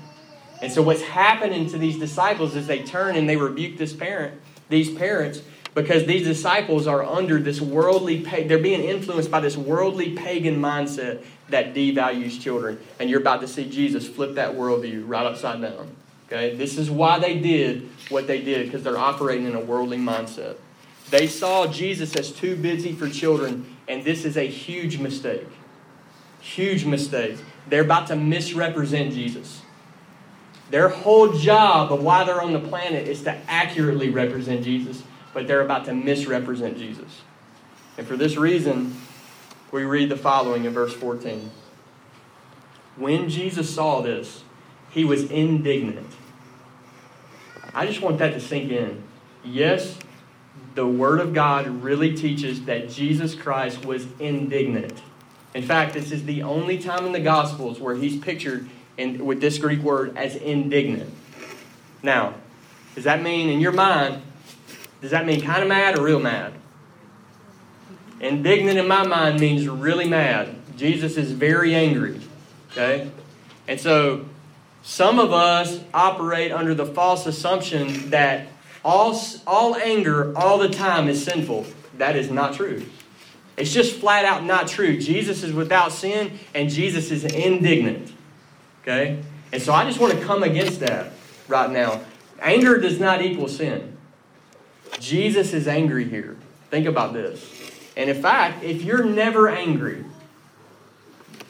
[0.63, 4.41] And so what's happening to these disciples is they turn and they rebuke this parent,
[4.69, 5.43] these parents,
[5.75, 11.23] because these disciples are under this worldly they're being influenced by this worldly pagan mindset
[11.51, 12.81] that devalues children.
[12.99, 15.95] And you're about to see Jesus flip that worldview right upside down.
[16.27, 16.57] Okay?
[16.57, 20.57] This is why they did what they did, because they're operating in a worldly mindset.
[21.11, 25.47] They saw Jesus as too busy for children, and this is a huge mistake.
[26.41, 27.37] Huge mistake.
[27.69, 29.61] They're about to misrepresent Jesus.
[30.71, 35.03] Their whole job of why they're on the planet is to accurately represent Jesus,
[35.33, 37.23] but they're about to misrepresent Jesus.
[37.97, 38.97] And for this reason,
[39.71, 41.51] we read the following in verse 14.
[42.97, 44.43] When Jesus saw this,
[44.91, 46.11] he was indignant.
[47.75, 49.03] I just want that to sink in.
[49.45, 49.99] Yes,
[50.75, 55.03] the Word of God really teaches that Jesus Christ was indignant.
[55.55, 59.41] In fact, this is the only time in the Gospels where he's pictured in, with
[59.41, 61.13] this Greek word as indignant.
[62.03, 62.35] Now,
[62.95, 64.23] does that mean, in your mind,
[65.01, 66.53] does that mean kind of mad or real mad?
[68.21, 70.55] Indignant in my mind means really mad.
[70.77, 72.21] Jesus is very angry.
[72.73, 73.11] Okay?
[73.69, 74.27] And so,
[74.83, 78.47] some of us operate under the false assumption that
[78.85, 81.67] all, all anger all the time is sinful.
[81.99, 82.85] That is not true.
[83.57, 84.99] It's just flat out not true.
[84.99, 88.13] Jesus is without sin and Jesus is indignant.
[88.87, 89.21] Okay?
[89.53, 91.13] And so I just want to come against that
[91.49, 92.03] right now.
[92.41, 93.97] Anger does not equal sin.
[95.01, 96.37] Jesus is angry here.
[96.71, 97.53] Think about this.
[97.97, 100.05] And in fact, if you're never angry,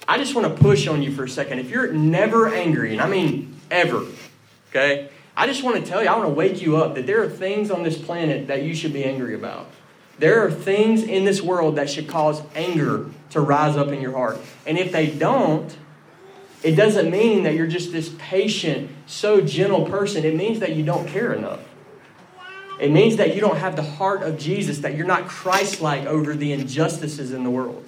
[0.08, 1.58] I just want to push on you for a second.
[1.58, 4.06] If you're never angry, and I mean ever,
[4.70, 5.10] okay?
[5.36, 7.28] I just want to tell you, I want to wake you up that there are
[7.28, 9.66] things on this planet that you should be angry about.
[10.18, 14.12] There are things in this world that should cause anger to rise up in your
[14.12, 14.38] heart.
[14.66, 15.76] And if they don't,
[16.62, 20.24] it doesn't mean that you're just this patient, so gentle person.
[20.24, 21.60] It means that you don't care enough.
[22.80, 26.06] It means that you don't have the heart of Jesus, that you're not Christ like
[26.06, 27.84] over the injustices in the world.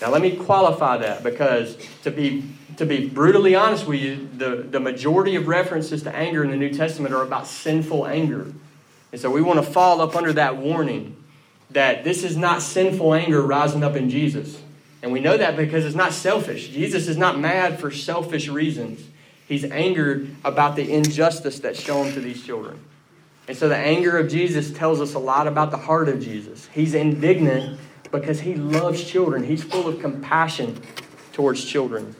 [0.00, 2.44] Now, let me qualify that because to be,
[2.76, 6.56] to be brutally honest with you, the, the majority of references to anger in the
[6.56, 8.52] New Testament are about sinful anger.
[9.10, 11.16] And so we want to fall up under that warning
[11.70, 14.60] that this is not sinful anger rising up in Jesus.
[15.02, 16.68] And we know that because it's not selfish.
[16.68, 19.06] Jesus is not mad for selfish reasons.
[19.46, 22.80] He's angered about the injustice that's shown to these children.
[23.46, 26.68] And so the anger of Jesus tells us a lot about the heart of Jesus.
[26.72, 27.80] He's indignant
[28.10, 29.44] because he loves children.
[29.44, 30.80] He's full of compassion
[31.32, 32.14] towards children.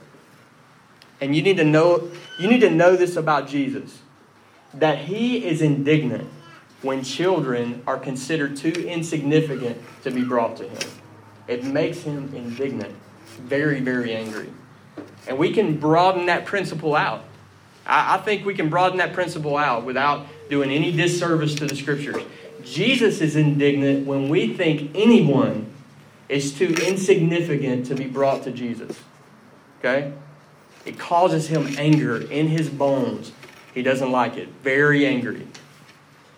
[1.21, 4.01] And you need to know you need to know this about Jesus
[4.75, 6.29] that he is indignant
[6.83, 10.91] when children are considered too insignificant to be brought to him.
[11.49, 12.95] It makes him indignant,
[13.41, 14.51] very, very angry.
[15.27, 17.25] And we can broaden that principle out.
[17.87, 21.75] I, I think we can broaden that principle out without doing any disservice to the
[21.75, 22.23] scriptures.
[22.63, 25.71] Jesus is indignant when we think anyone
[26.29, 28.99] is too insignificant to be brought to Jesus.
[29.79, 30.13] Okay?
[30.85, 33.33] It causes him anger in his bones.
[33.75, 34.49] He doesn't like it.
[34.63, 35.47] Very angry.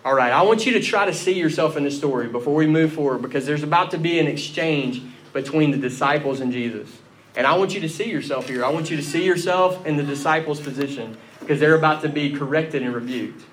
[0.03, 2.65] All right, I want you to try to see yourself in the story before we
[2.65, 6.89] move forward because there's about to be an exchange between the disciples and Jesus.
[7.35, 8.65] And I want you to see yourself here.
[8.65, 12.31] I want you to see yourself in the disciples' position because they're about to be
[12.31, 13.45] corrected and rebuked.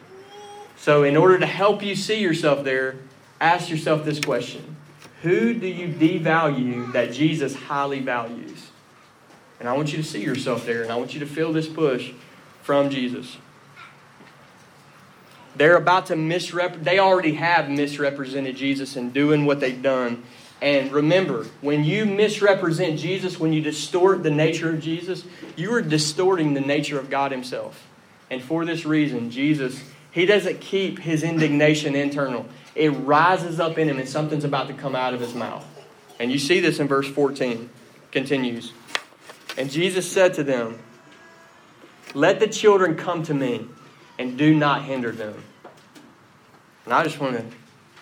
[0.78, 2.96] So, in order to help you see yourself there,
[3.40, 4.76] ask yourself this question
[5.22, 8.70] Who do you devalue that Jesus highly values?
[9.60, 11.68] And I want you to see yourself there, and I want you to feel this
[11.68, 12.12] push
[12.62, 13.36] from Jesus.
[15.58, 20.22] They're about to misrep they already have misrepresented Jesus in doing what they've done.
[20.62, 25.24] And remember, when you misrepresent Jesus, when you distort the nature of Jesus,
[25.56, 27.86] you are distorting the nature of God Himself.
[28.30, 29.82] And for this reason, Jesus
[30.18, 32.46] he doesn't keep his indignation internal.
[32.74, 35.64] It rises up in him, and something's about to come out of his mouth.
[36.18, 37.70] And you see this in verse 14.
[38.10, 38.72] Continues.
[39.56, 40.78] And Jesus said to them,
[42.14, 43.66] Let the children come to me,
[44.18, 45.44] and do not hinder them.
[46.88, 47.44] And I just want to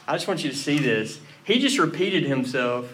[0.06, 1.18] I just want you to see this.
[1.42, 2.88] He just repeated himself,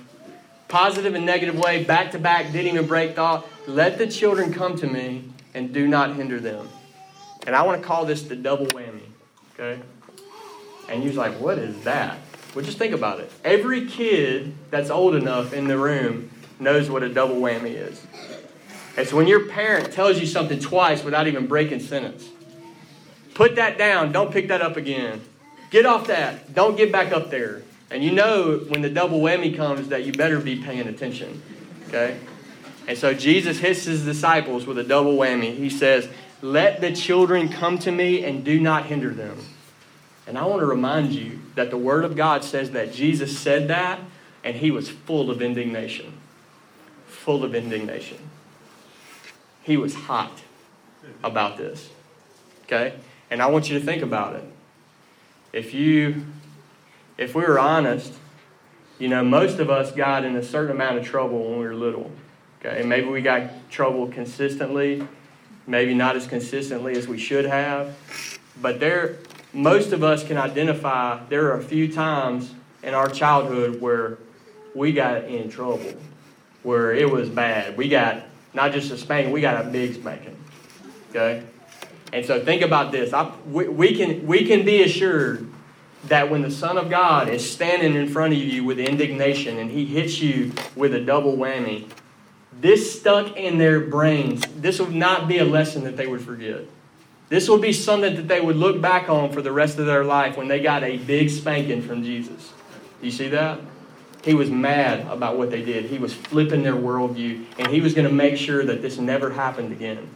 [0.69, 3.47] positive and negative way, back to back, didn't even break thought.
[3.67, 6.67] Let the children come to me and do not hinder them.
[7.47, 9.03] And I want to call this the double whammy.
[9.53, 9.83] Okay?
[10.89, 12.17] And you're like, what is that?
[12.55, 13.31] Well, just think about it.
[13.45, 18.03] Every kid that's old enough in the room knows what a double whammy is.
[18.97, 22.31] It's when your parent tells you something twice without even breaking sentence.
[23.35, 24.11] Put that down.
[24.11, 25.21] Don't pick that up again.
[25.73, 26.55] Get off that.
[26.55, 27.63] Don't get back up there.
[27.91, 31.43] And you know when the double whammy comes that you better be paying attention.
[31.89, 32.21] Okay?
[32.87, 35.57] And so Jesus hits his disciples with a double whammy.
[35.57, 36.09] He says,
[36.43, 39.39] let the children come to me and do not hinder them.
[40.27, 43.69] And I want to remind you that the Word of God says that Jesus said
[43.69, 43.99] that
[44.45, 46.13] and he was full of indignation.
[47.07, 48.19] Full of indignation.
[49.63, 50.43] He was hot
[51.25, 51.89] about this.
[52.65, 52.93] Okay?
[53.31, 54.45] And I want you to think about it.
[55.53, 56.25] If you
[57.19, 58.13] if we were honest,
[58.99, 61.75] you know, most of us got in a certain amount of trouble when we were
[61.75, 62.11] little.
[62.61, 65.07] Okay, and maybe we got trouble consistently,
[65.67, 67.97] maybe not as consistently as we should have.
[68.61, 69.19] But there,
[69.53, 74.19] most of us can identify there are a few times in our childhood where
[74.75, 75.93] we got in trouble,
[76.63, 77.77] where it was bad.
[77.77, 78.23] We got
[78.55, 80.37] not just a spanking, we got a big spanking.
[81.11, 81.43] Okay?
[82.13, 83.13] And so think about this.
[83.13, 85.49] I, we, we, can, we can be assured
[86.05, 89.71] that when the Son of God is standing in front of you with indignation and
[89.71, 91.89] he hits you with a double whammy,
[92.61, 94.43] this stuck in their brains.
[94.57, 96.63] This would not be a lesson that they would forget.
[97.29, 100.05] This would be something that they would look back on for the rest of their
[100.05, 102.53] life when they got a big spanking from Jesus.
[103.01, 103.59] You see that?
[104.23, 105.87] He was mad about what they did.
[105.87, 109.31] He was flipping their worldview, and he was going to make sure that this never
[109.31, 110.09] happened again.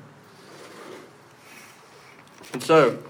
[2.56, 3.00] And so,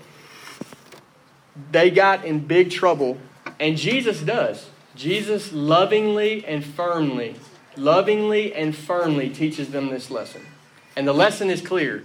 [1.71, 3.17] they got in big trouble,
[3.61, 4.69] and Jesus does.
[4.97, 7.37] Jesus lovingly and firmly,
[7.77, 10.45] lovingly and firmly teaches them this lesson.
[10.97, 12.03] And the lesson is clear.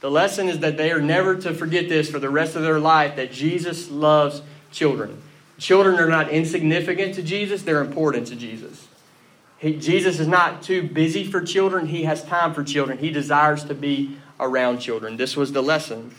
[0.00, 2.80] The lesson is that they are never to forget this for the rest of their
[2.80, 4.42] life that Jesus loves
[4.72, 5.22] children.
[5.58, 8.88] Children are not insignificant to Jesus, they're important to Jesus.
[9.58, 12.98] He, Jesus is not too busy for children, he has time for children.
[12.98, 15.16] He desires to be around children.
[15.16, 16.14] This was the lesson.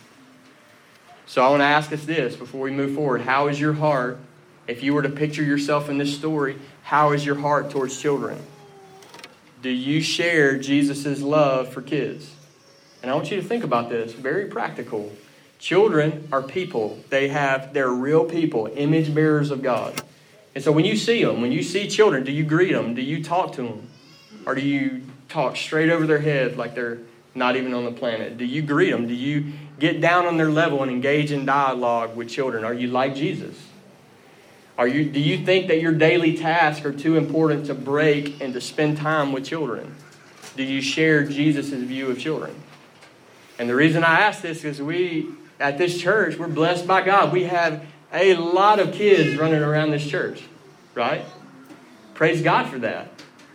[1.25, 3.21] So I want to ask us this before we move forward.
[3.21, 4.19] How is your heart,
[4.67, 8.37] if you were to picture yourself in this story, how is your heart towards children?
[9.61, 12.35] Do you share Jesus' love for kids?
[13.01, 14.13] And I want you to think about this.
[14.13, 15.11] Very practical.
[15.59, 16.99] Children are people.
[17.09, 20.01] They have, they're real people, image bearers of God.
[20.55, 22.93] And so when you see them, when you see children, do you greet them?
[22.93, 23.87] Do you talk to them?
[24.45, 26.99] Or do you talk straight over their head like they're
[27.33, 28.37] not even on the planet?
[28.37, 29.07] Do you greet them?
[29.07, 32.63] Do you get down on their level and engage in dialogue with children?
[32.63, 33.53] Are you like Jesus?
[34.77, 38.53] Are you, do you think that your daily tasks are too important to break and
[38.53, 39.93] to spend time with children?
[40.55, 42.55] Do you share Jesus' view of children?
[43.59, 45.27] And the reason I ask this is we,
[45.59, 47.33] at this church, we're blessed by God.
[47.33, 50.43] We have a lot of kids running around this church,
[50.95, 51.25] right?
[52.13, 53.09] Praise God for that.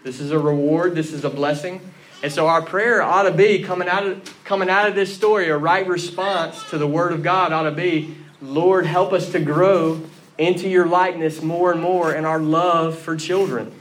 [0.04, 1.80] This is a reward, this is a blessing.
[2.22, 5.48] And so our prayer ought to be coming out of coming out of this story,
[5.48, 9.40] a right response to the word of God ought to be, Lord, help us to
[9.40, 10.02] grow
[10.36, 13.72] into your likeness more and more and our love for children.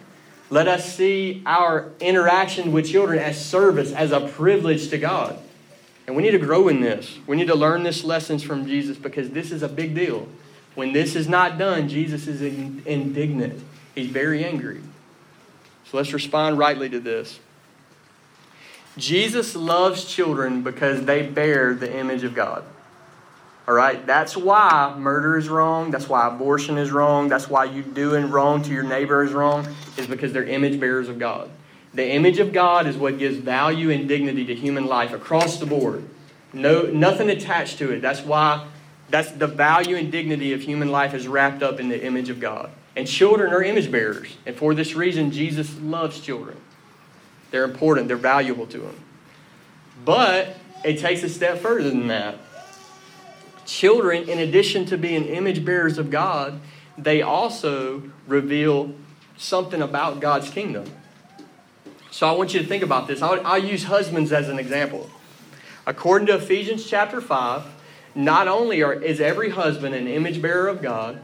[0.50, 5.40] Let us see our interaction with children as service, as a privilege to God.
[6.06, 7.18] And we need to grow in this.
[7.28, 10.28] We need to learn this lessons from Jesus because this is a big deal.
[10.76, 13.62] When this is not done, Jesus is indignant.
[13.94, 14.82] He's very angry.
[15.86, 17.40] So let's respond rightly to this.
[18.98, 22.64] Jesus loves children because they bear the image of God.
[23.68, 24.06] All right?
[24.06, 25.92] That's why murder is wrong.
[25.92, 27.28] That's why abortion is wrong.
[27.28, 31.10] That's why you doing wrong to your neighbor is wrong, is because they're image bearers
[31.10, 31.50] of God.
[31.94, 35.66] The image of God is what gives value and dignity to human life across the
[35.66, 36.04] board.
[36.54, 38.02] No, nothing attached to it.
[38.02, 38.68] That's why
[39.10, 42.40] that's the value and dignity of human life is wrapped up in the image of
[42.40, 42.70] God.
[42.96, 44.36] And children are image bearers.
[44.46, 46.58] And for this reason, Jesus loves children.
[47.52, 49.04] They're important, they're valuable to him.
[50.04, 52.38] But it takes a step further than that.
[53.66, 56.60] Children, in addition to being image bearers of God,
[56.98, 58.94] they also reveal
[59.38, 60.86] something about God's kingdom.
[62.12, 63.22] So I want you to think about this.
[63.22, 65.10] I'll, I'll, use husbands as an example.
[65.86, 67.64] According to Ephesians chapter 5,
[68.16, 71.20] not only are, is every husband an image bearer of God,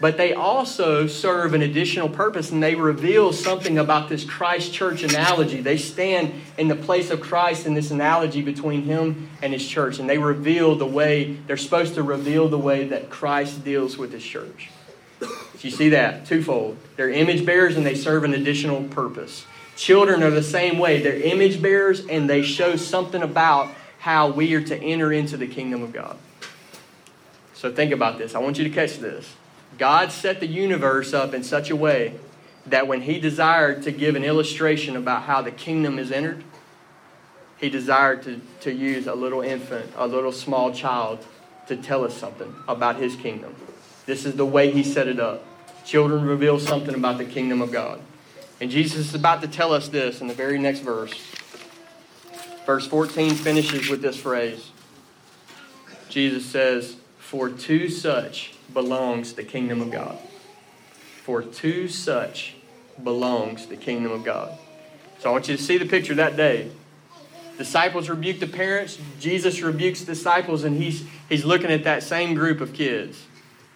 [0.00, 5.02] but they also serve an additional purpose and they reveal something about this Christ church
[5.02, 5.60] analogy.
[5.62, 9.98] They stand in the place of Christ in this analogy between him and his church,
[9.98, 14.12] and they reveal the way, they're supposed to reveal the way that Christ deals with
[14.12, 14.70] his church.
[15.60, 16.26] You see that?
[16.26, 16.76] Twofold.
[16.96, 19.46] They're image bearers and they serve an additional purpose.
[19.74, 21.00] Children are the same way.
[21.00, 25.48] They're image bearers and they show something about how we are to enter into the
[25.48, 26.16] kingdom of God.
[27.54, 28.34] So think about this.
[28.34, 29.34] I want you to catch this.
[29.78, 32.14] God set the universe up in such a way
[32.66, 36.42] that when He desired to give an illustration about how the kingdom is entered,
[37.58, 41.24] He desired to, to use a little infant, a little small child,
[41.68, 43.54] to tell us something about His kingdom.
[44.06, 45.44] This is the way He set it up.
[45.84, 48.00] Children reveal something about the kingdom of God.
[48.60, 51.12] And Jesus is about to tell us this in the very next verse.
[52.64, 54.70] Verse 14 finishes with this phrase
[56.08, 60.18] Jesus says, For to such belongs the kingdom of God.
[61.24, 62.56] For to such
[63.02, 64.52] belongs the kingdom of God.
[65.18, 66.70] So I want you to see the picture that day.
[67.56, 72.60] Disciples rebuke the parents, Jesus rebukes disciples, and he's, he's looking at that same group
[72.60, 73.24] of kids.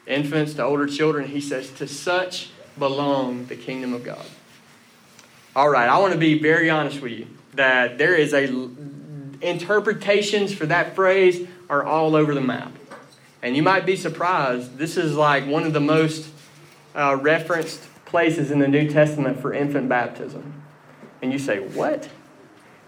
[0.06, 1.28] infants to older children.
[1.28, 4.26] He says, To such belong the kingdom of God.
[5.56, 8.44] All right, I want to be very honest with you that there is a
[9.40, 12.72] interpretations for that phrase are all over the map.
[13.42, 14.76] And you might be surprised.
[14.76, 16.30] This is like one of the most
[16.94, 20.62] uh, referenced places in the New Testament for infant baptism.
[21.22, 22.04] And you say, what?
[22.04, 22.10] It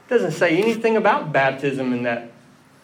[0.08, 2.30] doesn't say anything about baptism in that,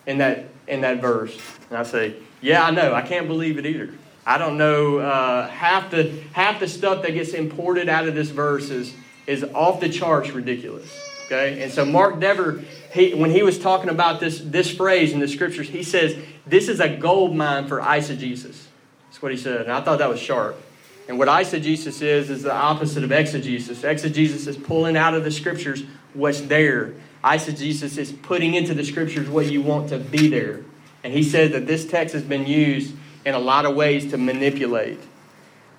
[0.07, 1.39] in that, in that verse.
[1.69, 2.95] And I say, yeah, I know.
[2.95, 3.93] I can't believe it either.
[4.25, 4.99] I don't know.
[4.99, 8.95] Uh, half, the, half the stuff that gets imported out of this verse is,
[9.27, 10.95] is off the charts ridiculous.
[11.27, 11.63] Okay?
[11.63, 12.63] And so Mark Dever,
[12.93, 16.17] he, when he was talking about this, this phrase in the scriptures, he says,
[16.49, 18.65] this is a gold mine for eisegesis.
[19.07, 19.63] That's what he said.
[19.63, 20.61] And I thought that was sharp.
[21.09, 23.83] And what eisegesis is, is the opposite of exegesis.
[23.83, 25.83] Exegesis is pulling out of the scriptures
[26.13, 26.93] what's there.
[27.25, 30.61] Eisegesis is putting into the scriptures what you want to be there.
[31.03, 32.95] And he said that this text has been used
[33.25, 35.01] in a lot of ways to manipulate.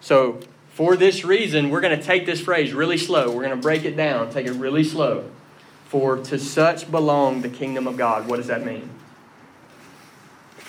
[0.01, 0.39] So,
[0.73, 3.27] for this reason, we're going to take this phrase really slow.
[3.27, 5.29] We're going to break it down, take it really slow.
[5.87, 8.27] For to such belong the kingdom of God.
[8.27, 8.89] What does that mean?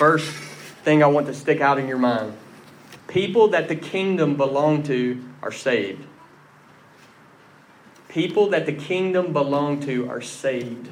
[0.01, 0.33] First
[0.83, 2.33] thing I want to stick out in your mind
[3.07, 6.07] People that the kingdom belong to are saved.
[8.09, 10.89] People that the kingdom belong to are saved.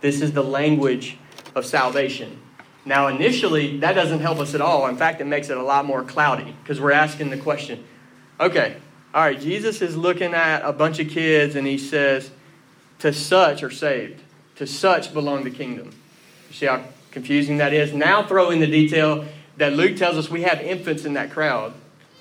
[0.00, 1.16] This is the language
[1.54, 2.40] of salvation.
[2.84, 4.88] Now, initially, that doesn't help us at all.
[4.88, 7.84] In fact, it makes it a lot more cloudy because we're asking the question
[8.40, 8.78] okay,
[9.14, 12.32] all right, Jesus is looking at a bunch of kids and he says,
[12.98, 14.22] To such are saved,
[14.56, 15.92] to such belong the kingdom.
[16.48, 16.82] You see how
[17.14, 17.94] confusing that is?
[17.94, 19.24] Now, throw in the detail
[19.56, 21.72] that Luke tells us we have infants in that crowd.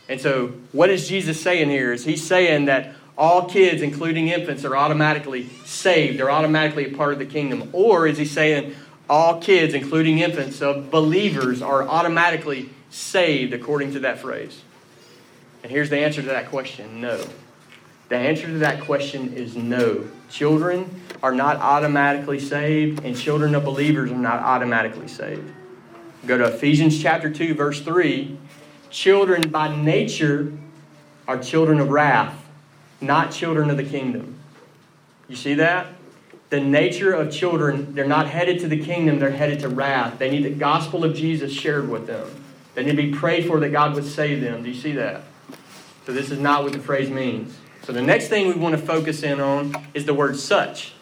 [0.07, 1.91] And so, what is Jesus saying here?
[1.91, 7.13] Is he saying that all kids, including infants, are automatically saved, they're automatically a part
[7.13, 7.69] of the kingdom?
[7.73, 8.75] Or is he saying
[9.09, 14.61] all kids, including infants, of believers, are automatically saved according to that phrase?
[15.63, 17.25] And here's the answer to that question no.
[18.09, 20.07] The answer to that question is no.
[20.33, 25.47] Children are not automatically saved, and children of believers are not automatically saved.
[26.25, 28.35] Go to Ephesians chapter 2, verse 3.
[28.89, 30.51] Children by nature
[31.27, 32.35] are children of wrath,
[32.99, 34.39] not children of the kingdom.
[35.27, 35.85] You see that?
[36.49, 40.17] The nature of children, they're not headed to the kingdom, they're headed to wrath.
[40.17, 42.27] They need the gospel of Jesus shared with them.
[42.73, 44.63] They need to be prayed for that God would save them.
[44.63, 45.21] Do you see that?
[46.07, 47.55] So, this is not what the phrase means.
[47.83, 50.93] So, the next thing we want to focus in on is the word such.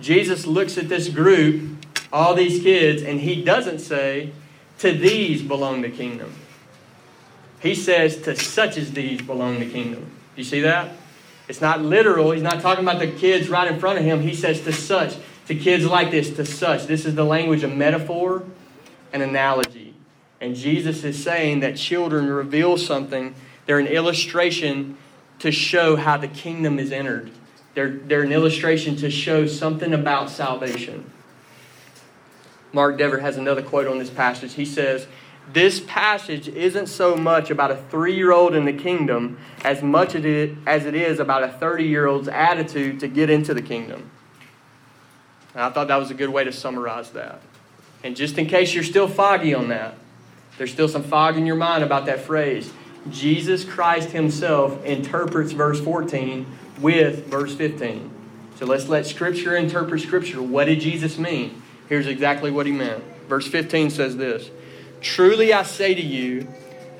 [0.00, 4.32] Jesus looks at this group, all these kids, and he doesn't say,
[4.78, 6.34] to these belong the kingdom.
[7.60, 10.10] He says, To such as these belong the kingdom.
[10.36, 10.92] You see that?
[11.48, 12.30] It's not literal.
[12.32, 14.20] He's not talking about the kids right in front of him.
[14.20, 15.16] He says, To such,
[15.46, 16.86] to kids like this, to such.
[16.86, 18.44] This is the language of metaphor
[19.12, 19.94] and analogy.
[20.40, 23.34] And Jesus is saying that children reveal something.
[23.66, 24.98] They're an illustration
[25.40, 27.30] to show how the kingdom is entered.
[27.74, 31.10] They're, they're an illustration to show something about salvation.
[32.72, 34.54] Mark Dever has another quote on this passage.
[34.54, 35.06] He says,
[35.52, 40.14] This passage isn't so much about a three year old in the kingdom as much
[40.14, 44.10] as it is about a 30 year old's attitude to get into the kingdom.
[45.54, 47.40] And I thought that was a good way to summarize that.
[48.02, 49.94] And just in case you're still foggy on that,
[50.58, 52.72] there's still some fog in your mind about that phrase.
[53.10, 56.46] Jesus Christ Himself interprets verse 14
[56.80, 58.10] with verse 15.
[58.56, 60.42] So let's let Scripture interpret Scripture.
[60.42, 61.62] What did Jesus mean?
[61.88, 63.02] Here's exactly what he meant.
[63.28, 64.50] Verse 15 says this
[65.00, 66.46] Truly I say to you,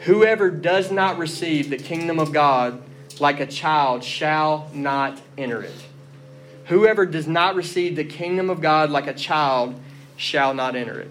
[0.00, 2.82] whoever does not receive the kingdom of God
[3.20, 5.74] like a child shall not enter it.
[6.66, 9.78] Whoever does not receive the kingdom of God like a child
[10.16, 11.10] shall not enter it.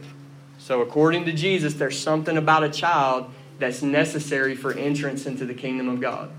[0.58, 3.32] So, according to Jesus, there's something about a child
[3.64, 6.30] that's necessary for entrance into the kingdom of God.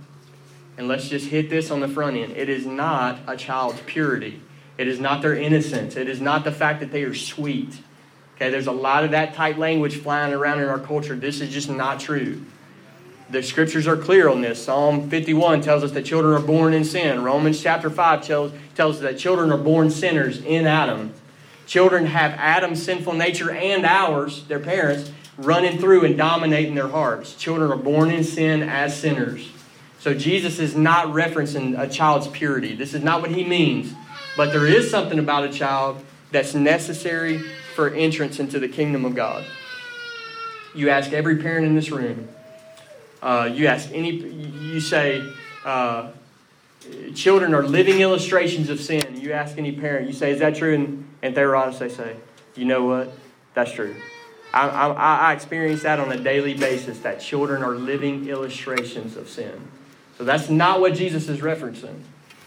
[0.77, 2.33] And let's just hit this on the front end.
[2.37, 4.43] It is not a child's purity.
[4.77, 5.97] It is not their innocence.
[5.97, 7.79] It is not the fact that they are sweet.
[8.37, 11.17] Okay, there's a lot of that type language flying around in our culture.
[11.17, 12.45] This is just not true.
[13.31, 14.63] The scriptures are clear on this.
[14.63, 17.25] Psalm 51 tells us that children are born in sin.
[17.25, 21.15] Romans chapter 5 tells, tells us that children are born sinners in Adam.
[21.67, 27.35] Children have Adam's sinful nature and ours, their parents, running through and dominating their hearts.
[27.35, 29.51] Children are born in sin as sinners.
[29.99, 32.75] So Jesus is not referencing a child's purity.
[32.75, 33.95] This is not what he means
[34.37, 37.39] but there is something about a child that's necessary
[37.75, 39.45] for entrance into the kingdom of God.
[40.75, 42.29] You ask every parent in this room,
[43.23, 45.23] uh, you ask any, you say,
[45.65, 46.11] uh,
[47.15, 49.21] children are living illustrations of sin.
[49.21, 50.75] You ask any parent, you say, is that true?
[50.75, 52.17] And, and honest, they say,
[52.57, 53.13] you know what?
[53.55, 53.95] That's true.
[54.55, 59.29] I, I, I experience that on a daily basis that children are living illustrations of
[59.29, 59.69] sin.
[60.17, 62.01] So that's not what Jesus is referencing.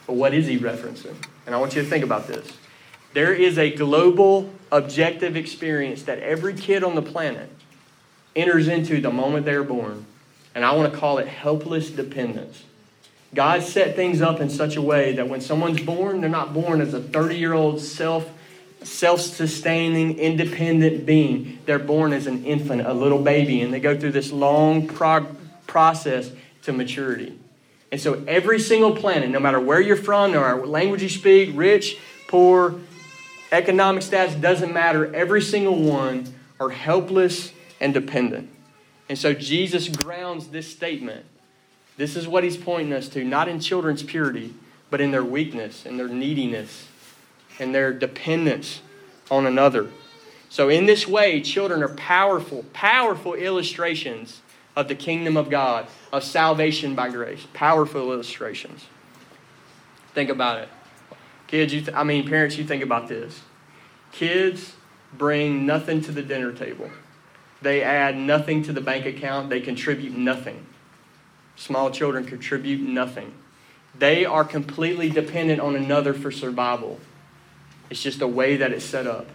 [0.06, 1.16] But what is he referencing?
[1.46, 2.58] And I want you to think about this.
[3.14, 7.50] There is a global, objective experience that every kid on the planet
[8.38, 10.06] enters into the moment they are born.
[10.56, 12.64] And I want to call it helpless dependence.
[13.36, 16.80] God set things up in such a way that when someone's born, they're not born
[16.80, 18.32] as a 30 year old self
[18.84, 21.60] self sustaining, independent being.
[21.66, 25.36] They're born as an infant, a little baby, and they go through this long prog-
[25.66, 26.32] process
[26.64, 27.38] to maturity.
[27.92, 31.10] And so every single planet, no matter where you're from, no matter what language you
[31.10, 31.98] speak, rich,
[32.28, 32.76] poor,
[33.52, 35.14] economic status, doesn't matter.
[35.16, 38.50] Every single one are helpless and dependent.
[39.10, 41.26] And so Jesus grounds this statement.
[41.96, 44.54] This is what he's pointing us to, not in children's purity,
[44.90, 46.88] but in their weakness and their neediness
[47.60, 48.82] and their dependence
[49.30, 49.90] on another.
[50.50, 54.42] So, in this way, children are powerful, powerful illustrations
[54.76, 57.46] of the kingdom of God, of salvation by grace.
[57.54, 58.86] Powerful illustrations.
[60.14, 60.70] Think about it.
[61.48, 63.42] Kids, you th- I mean, parents, you think about this.
[64.12, 64.74] Kids
[65.14, 66.90] bring nothing to the dinner table,
[67.62, 70.66] they add nothing to the bank account, they contribute nothing.
[71.56, 73.34] Small children contribute nothing.
[73.98, 77.00] They are completely dependent on another for survival.
[77.90, 79.28] It's just the way that it's set up.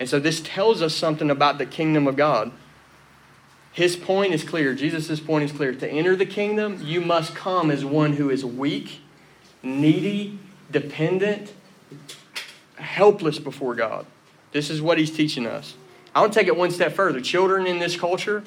[0.00, 2.52] And so this tells us something about the kingdom of God.
[3.72, 4.74] His point is clear.
[4.74, 5.74] Jesus' point is clear.
[5.74, 9.00] To enter the kingdom, you must come as one who is weak,
[9.62, 10.38] needy,
[10.70, 11.52] dependent,
[12.76, 14.06] helpless before God.
[14.52, 15.74] This is what he's teaching us.
[16.14, 17.20] I want to take it one step further.
[17.20, 18.42] Children in this culture,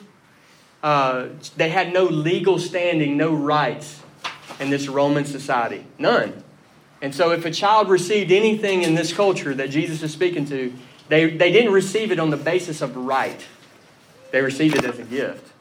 [0.83, 4.01] uh, they had no legal standing, no rights
[4.59, 5.85] in this Roman society.
[5.97, 6.43] None.
[7.01, 10.71] And so, if a child received anything in this culture that Jesus is speaking to,
[11.09, 13.45] they, they didn't receive it on the basis of right,
[14.31, 15.51] they received it as a gift.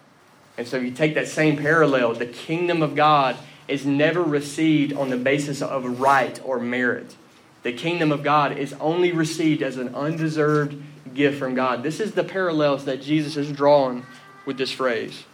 [0.59, 3.37] And so, you take that same parallel, the kingdom of God
[3.69, 7.17] is never received on the basis of right or merit.
[7.63, 10.83] The kingdom of God is only received as an undeserved
[11.15, 11.83] gift from God.
[11.83, 14.05] This is the parallels that Jesus is drawing
[14.45, 15.25] with this phrase.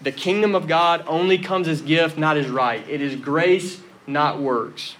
[0.00, 2.86] The kingdom of God only comes as gift, not as right.
[2.88, 3.80] It is grace
[4.10, 4.96] not works.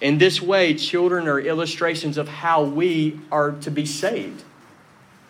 [0.00, 4.44] In this way, children are illustrations of how we are to be saved.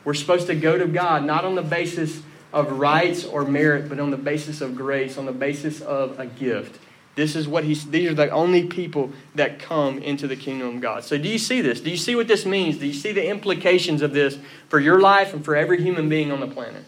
[0.05, 3.99] We're supposed to go to God not on the basis of rights or merit, but
[3.99, 6.81] on the basis of grace, on the basis of a gift.
[7.17, 10.81] This is what he's, these are the only people that come into the kingdom of
[10.81, 11.05] God.
[11.05, 11.81] So, do you see this?
[11.81, 12.79] Do you see what this means?
[12.79, 14.39] Do you see the implications of this
[14.69, 16.85] for your life and for every human being on the planet?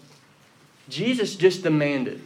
[0.89, 2.21] Jesus just demanded,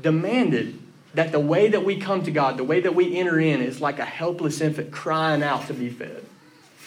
[0.00, 0.78] demanded
[1.14, 3.80] that the way that we come to God, the way that we enter in, is
[3.80, 6.24] like a helpless infant crying out to be fed.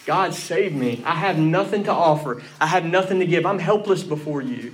[0.05, 1.01] God, save me.
[1.05, 3.45] I have nothing to offer, I have nothing to give.
[3.45, 4.73] I'm helpless before you.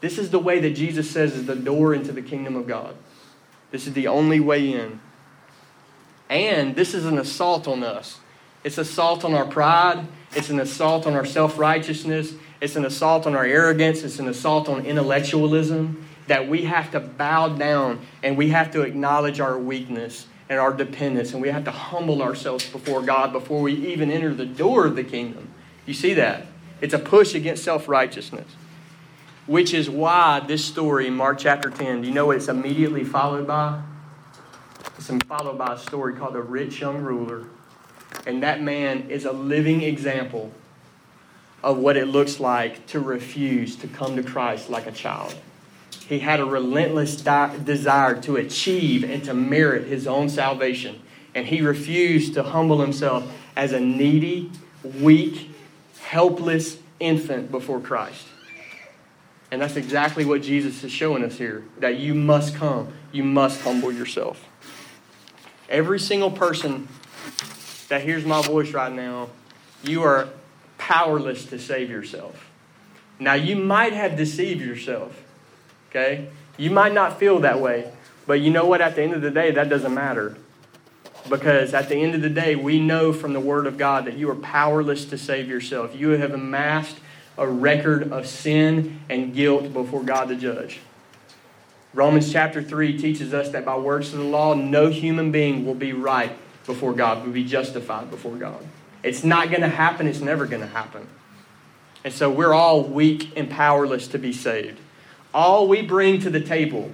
[0.00, 2.94] This is the way that Jesus says is the door into the kingdom of God.
[3.72, 5.00] This is the only way in.
[6.30, 8.20] And this is an assault on us.
[8.62, 10.06] It's assault on our pride.
[10.36, 12.34] It's an assault on our self righteousness.
[12.60, 14.02] It's an assault on our arrogance.
[14.02, 18.82] It's an assault on intellectualism that we have to bow down and we have to
[18.82, 23.60] acknowledge our weakness and our dependence and we have to humble ourselves before God before
[23.60, 25.48] we even enter the door of the kingdom.
[25.86, 26.46] You see that?
[26.80, 28.46] It's a push against self righteousness.
[29.46, 33.02] Which is why this story in Mark chapter 10, do you know what it's immediately
[33.02, 33.80] followed by?
[34.98, 37.46] It's followed by a story called The Rich Young Ruler.
[38.26, 40.52] And that man is a living example
[41.62, 45.34] of what it looks like to refuse to come to Christ like a child.
[46.08, 51.02] He had a relentless di- desire to achieve and to merit his own salvation.
[51.34, 54.50] And he refused to humble himself as a needy,
[54.82, 55.50] weak,
[56.00, 58.26] helpless infant before Christ.
[59.50, 63.60] And that's exactly what Jesus is showing us here that you must come, you must
[63.62, 64.44] humble yourself.
[65.68, 66.88] Every single person
[67.88, 69.28] that hears my voice right now,
[69.82, 70.28] you are
[70.76, 72.50] powerless to save yourself.
[73.18, 75.24] Now, you might have deceived yourself.
[75.90, 76.28] Okay?
[76.56, 77.90] You might not feel that way,
[78.26, 78.80] but you know what?
[78.80, 80.36] At the end of the day, that doesn't matter.
[81.28, 84.16] Because at the end of the day, we know from the Word of God that
[84.16, 85.94] you are powerless to save yourself.
[85.94, 86.96] You have amassed
[87.36, 90.80] a record of sin and guilt before God the judge.
[91.94, 95.74] Romans chapter 3 teaches us that by works of the law, no human being will
[95.74, 96.32] be right
[96.66, 98.66] before God, will be justified before God.
[99.02, 101.06] It's not going to happen, it's never going to happen.
[102.04, 104.80] And so we're all weak and powerless to be saved
[105.32, 106.90] all we bring to the table.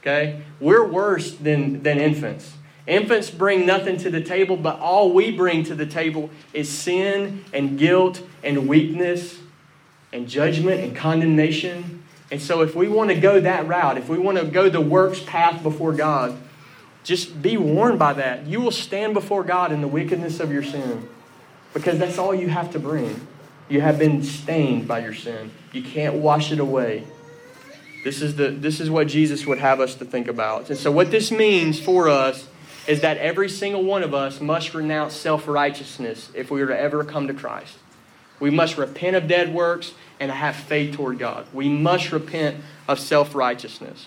[0.00, 0.42] Okay?
[0.60, 2.52] We're worse than, than infants.
[2.86, 7.44] Infants bring nothing to the table, but all we bring to the table is sin
[7.52, 9.38] and guilt and weakness.
[10.12, 12.02] and judgment and condemnation.
[12.30, 14.80] And so, if we want to go that route, if we want to go the
[14.80, 16.38] works path before God,
[17.04, 18.46] just be warned by that.
[18.46, 21.08] You will stand before God in the wickedness of your sin
[21.72, 23.26] because that's all you have to bring.
[23.68, 27.04] You have been stained by your sin, you can't wash it away.
[28.08, 30.70] This is, the, this is what Jesus would have us to think about.
[30.70, 32.48] And so, what this means for us
[32.86, 36.80] is that every single one of us must renounce self righteousness if we were to
[36.80, 37.76] ever come to Christ.
[38.40, 41.48] We must repent of dead works and have faith toward God.
[41.52, 44.06] We must repent of self righteousness.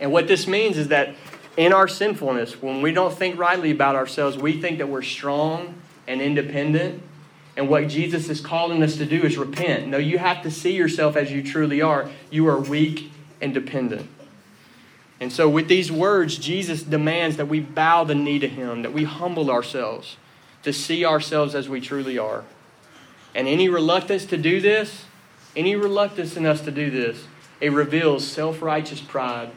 [0.00, 1.16] And what this means is that
[1.58, 5.74] in our sinfulness, when we don't think rightly about ourselves, we think that we're strong
[6.08, 7.02] and independent.
[7.56, 9.88] And what Jesus is calling us to do is repent.
[9.88, 12.10] No, you have to see yourself as you truly are.
[12.30, 14.08] You are weak and dependent.
[15.20, 18.92] And so, with these words, Jesus demands that we bow the knee to Him, that
[18.92, 20.18] we humble ourselves
[20.62, 22.44] to see ourselves as we truly are.
[23.34, 25.06] And any reluctance to do this,
[25.54, 27.24] any reluctance in us to do this,
[27.60, 29.50] it reveals self righteous pride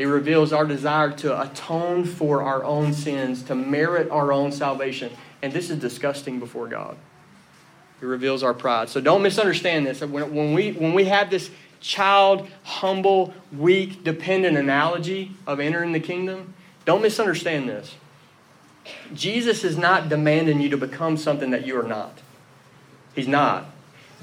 [0.00, 5.12] it reveals our desire to atone for our own sins, to merit our own salvation.
[5.42, 6.96] And this is disgusting before God.
[8.00, 8.88] It reveals our pride.
[8.88, 10.00] So don't misunderstand this.
[10.00, 16.54] When we, when we have this child, humble, weak, dependent analogy of entering the kingdom,
[16.84, 17.94] don't misunderstand this.
[19.14, 22.18] Jesus is not demanding you to become something that you are not.
[23.14, 23.66] He's not.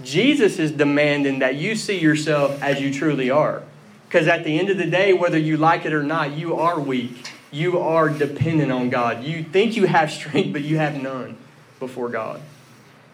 [0.03, 3.63] Jesus is demanding that you see yourself as you truly are.
[4.07, 6.80] Because at the end of the day, whether you like it or not, you are
[6.80, 7.32] weak.
[7.52, 9.24] You are dependent on God.
[9.24, 11.38] You think you have strength, but you have none
[11.80, 12.41] before God.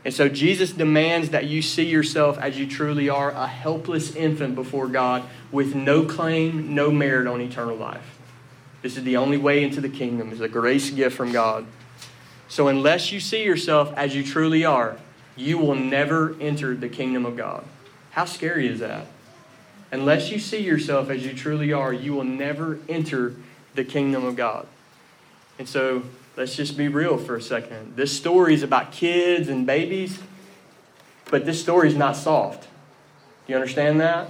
[0.05, 4.55] And so Jesus demands that you see yourself as you truly are a helpless infant
[4.55, 8.19] before God with no claim, no merit on eternal life.
[8.81, 11.65] This is the only way into the kingdom, is a grace gift from God.
[12.49, 14.97] So unless you see yourself as you truly are,
[15.37, 17.63] you will never enter the kingdom of God.
[18.11, 19.07] How scary is that?
[19.91, 23.35] Unless you see yourself as you truly are, you will never enter
[23.75, 24.67] the kingdom of God.
[25.59, 26.03] And so
[26.35, 27.95] let's just be real for a second.
[27.95, 30.19] This story is about kids and babies,
[31.29, 32.63] but this story is not soft.
[33.45, 34.29] Do you understand that?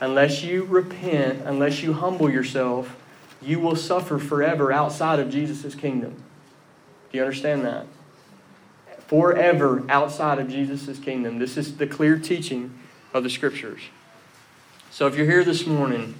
[0.00, 2.96] Unless you repent, unless you humble yourself,
[3.40, 6.14] you will suffer forever outside of Jesus' kingdom.
[7.10, 7.86] Do you understand that?
[9.06, 11.38] Forever outside of Jesus' kingdom.
[11.38, 12.76] This is the clear teaching
[13.12, 13.82] of the scriptures.
[14.90, 16.14] So if you're here this morning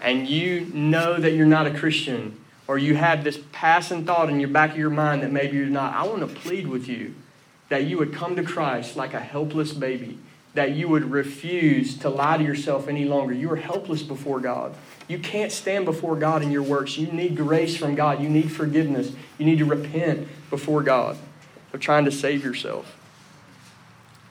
[0.00, 4.40] and you know that you're not a Christian, or you have this passing thought in
[4.40, 7.14] your back of your mind that maybe you're not, I want to plead with you
[7.70, 10.18] that you would come to Christ like a helpless baby,
[10.54, 13.32] that you would refuse to lie to yourself any longer.
[13.32, 14.74] You are helpless before God.
[15.08, 16.98] You can't stand before God in your works.
[16.98, 18.20] You need grace from God.
[18.20, 19.12] You need forgiveness.
[19.38, 21.16] You need to repent before God
[21.72, 22.96] of trying to save yourself.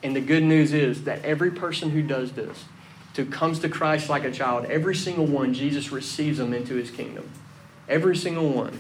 [0.04, 2.66] And the good news is that every person who does this,
[3.20, 6.90] who comes to Christ like a child, every single one, Jesus receives them into his
[6.90, 7.30] kingdom.
[7.88, 8.80] Every single one.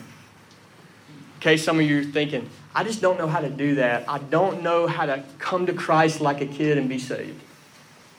[1.37, 4.09] Okay, some of you are thinking, I just don't know how to do that.
[4.09, 7.41] I don't know how to come to Christ like a kid and be saved.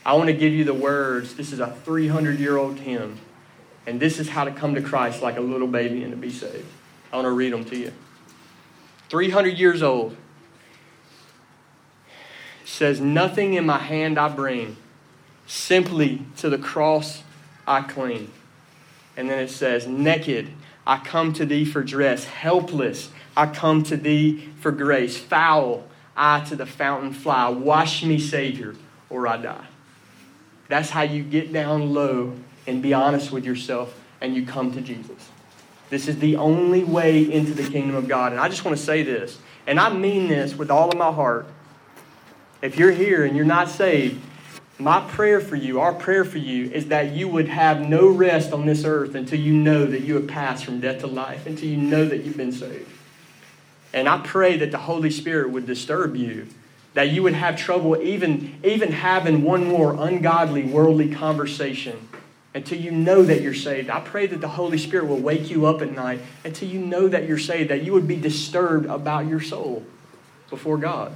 [0.04, 1.34] I want to give you the words.
[1.34, 3.18] This is a 300 year old hymn.
[3.86, 6.30] And this is how to come to Christ like a little baby and to be
[6.30, 6.66] saved.
[7.12, 7.92] I want to read them to you.
[9.08, 10.16] 300 years old.
[12.64, 14.76] Says, Nothing in my hand I bring
[15.51, 17.24] Simply to the cross
[17.66, 18.30] I cling.
[19.16, 20.48] And then it says, Naked,
[20.86, 22.22] I come to thee for dress.
[22.22, 25.18] Helpless, I come to thee for grace.
[25.18, 27.48] Foul, I to the fountain fly.
[27.48, 28.76] Wash me, Savior,
[29.09, 29.66] or I die.
[30.68, 32.36] That's how you get down low
[32.68, 35.30] and be honest with yourself and you come to Jesus.
[35.88, 38.30] This is the only way into the kingdom of God.
[38.30, 39.36] And I just want to say this,
[39.66, 41.46] and I mean this with all of my heart.
[42.62, 44.24] If you're here and you're not saved,
[44.80, 48.52] my prayer for you, our prayer for you, is that you would have no rest
[48.52, 51.68] on this earth until you know that you have passed from death to life, until
[51.68, 52.90] you know that you've been saved.
[53.92, 56.46] And I pray that the Holy Spirit would disturb you,
[56.94, 62.08] that you would have trouble even, even having one more ungodly, worldly conversation
[62.54, 63.90] until you know that you're saved.
[63.90, 67.08] I pray that the Holy Spirit will wake you up at night until you know
[67.08, 69.84] that you're saved, that you would be disturbed about your soul
[70.48, 71.12] before God.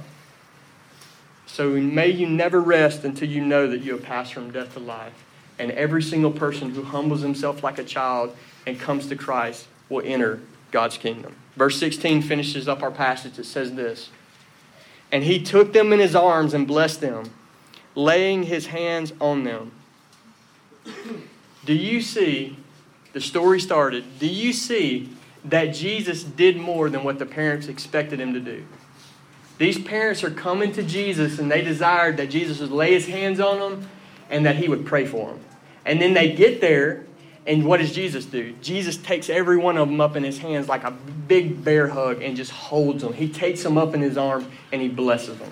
[1.55, 4.81] So may you never rest until you know that you have passed from death to
[4.81, 5.23] life.
[5.57, 8.35] And every single person who humbles himself like a child
[8.67, 10.41] and comes to Christ will enter
[10.71, 11.33] God's kingdom.
[11.55, 13.39] Verse 16 finishes up our passage.
[13.39, 14.09] It says this
[15.13, 17.31] And he took them in his arms and blessed them,
[17.95, 19.71] laying his hands on them.
[21.63, 22.57] Do you see
[23.13, 24.19] the story started?
[24.19, 25.09] Do you see
[25.45, 28.65] that Jesus did more than what the parents expected him to do?
[29.57, 33.39] These parents are coming to Jesus and they desired that Jesus would lay his hands
[33.39, 33.89] on them
[34.29, 35.39] and that he would pray for them.
[35.85, 37.05] And then they get there,
[37.47, 38.53] and what does Jesus do?
[38.61, 42.21] Jesus takes every one of them up in his hands like a big bear hug
[42.21, 43.13] and just holds them.
[43.13, 45.51] He takes them up in his arms and he blesses them.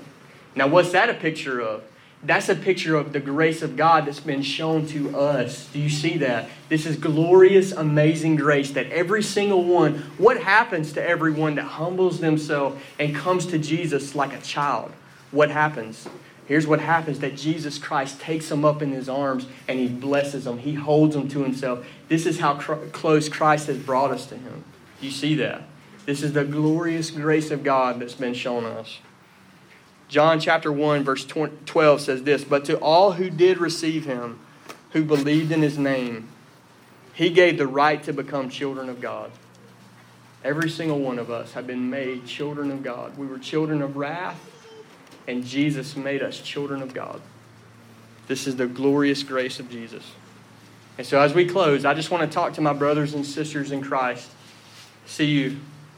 [0.55, 1.83] Now, what's that a picture of?
[2.25, 5.67] That's a picture of the grace of God that's been shown to us.
[5.67, 6.49] Do you see that?
[6.69, 12.21] This is glorious, amazing grace that every single one, what happens to everyone that humbles
[12.21, 14.93] themselves and comes to Jesus like a child?
[15.31, 16.07] What happens?
[16.45, 20.45] Here's what happens that Jesus Christ takes them up in his arms and he blesses
[20.45, 20.59] them.
[20.59, 21.85] He holds them to himself.
[22.07, 24.63] This is how cr- close Christ has brought us to him.
[24.99, 25.63] Do you see that?
[26.05, 28.99] This is the glorious grace of God that's been shown us.
[30.13, 34.39] John chapter 1, verse 12 says this But to all who did receive him,
[34.91, 36.27] who believed in his name,
[37.15, 39.31] he gave the right to become children of God.
[40.43, 43.17] Every single one of us have been made children of God.
[43.17, 44.39] We were children of wrath,
[45.27, 47.19] and Jesus made us children of God.
[48.27, 50.11] This is the glorious grace of Jesus.
[50.99, 53.71] And so, as we close, I just want to talk to my brothers and sisters
[53.71, 54.29] in Christ.
[55.07, 55.57] See you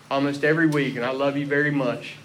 [0.09, 2.16] almost every week, and I love you very much.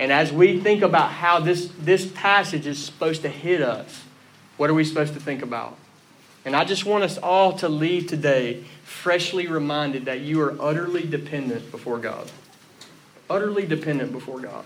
[0.00, 4.02] And as we think about how this, this passage is supposed to hit us,
[4.56, 5.76] what are we supposed to think about?
[6.46, 11.06] And I just want us all to leave today freshly reminded that you are utterly
[11.06, 12.32] dependent before God.
[13.28, 14.64] Utterly dependent before God.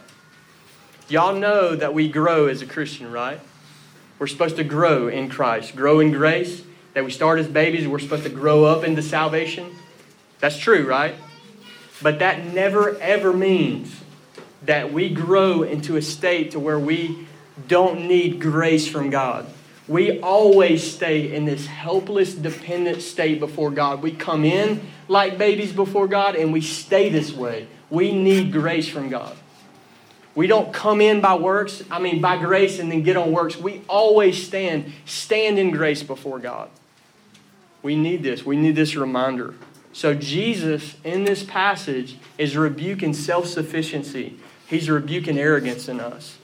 [1.08, 3.40] Y'all know that we grow as a Christian, right?
[4.20, 6.62] We're supposed to grow in Christ, grow in grace,
[6.92, 9.74] that we start as babies, we're supposed to grow up into salvation.
[10.38, 11.16] That's true, right?
[12.00, 14.03] But that never ever means
[14.66, 17.26] that we grow into a state to where we
[17.68, 19.46] don't need grace from God.
[19.86, 24.02] We always stay in this helpless, dependent state before God.
[24.02, 27.68] We come in like babies before God and we stay this way.
[27.90, 29.36] We need grace from God.
[30.34, 33.56] We don't come in by works, I mean by grace and then get on works.
[33.56, 36.70] We always stand, stand in grace before God.
[37.82, 38.44] We need this.
[38.44, 39.54] We need this reminder.
[39.92, 44.38] So Jesus in this passage is rebuking self-sufficiency.
[44.66, 46.38] He's rebuking arrogance in us.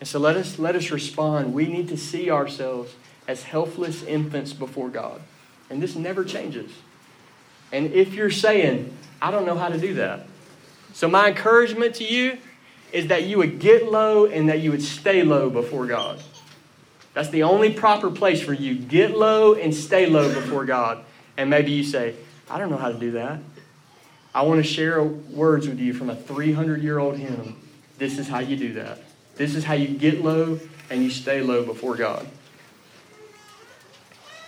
[0.00, 1.52] And so let us, let us respond.
[1.52, 2.94] We need to see ourselves
[3.26, 5.20] as helpless infants before God.
[5.70, 6.70] And this never changes.
[7.72, 10.26] And if you're saying, I don't know how to do that,
[10.94, 12.38] so my encouragement to you
[12.92, 16.22] is that you would get low and that you would stay low before God.
[17.12, 18.76] That's the only proper place for you.
[18.76, 21.04] Get low and stay low before God.
[21.36, 22.14] And maybe you say,
[22.48, 23.40] I don't know how to do that.
[24.38, 27.56] I want to share words with you from a 300 year old hymn
[27.98, 29.00] this is how you do that.
[29.34, 32.24] This is how you get low and you stay low before God.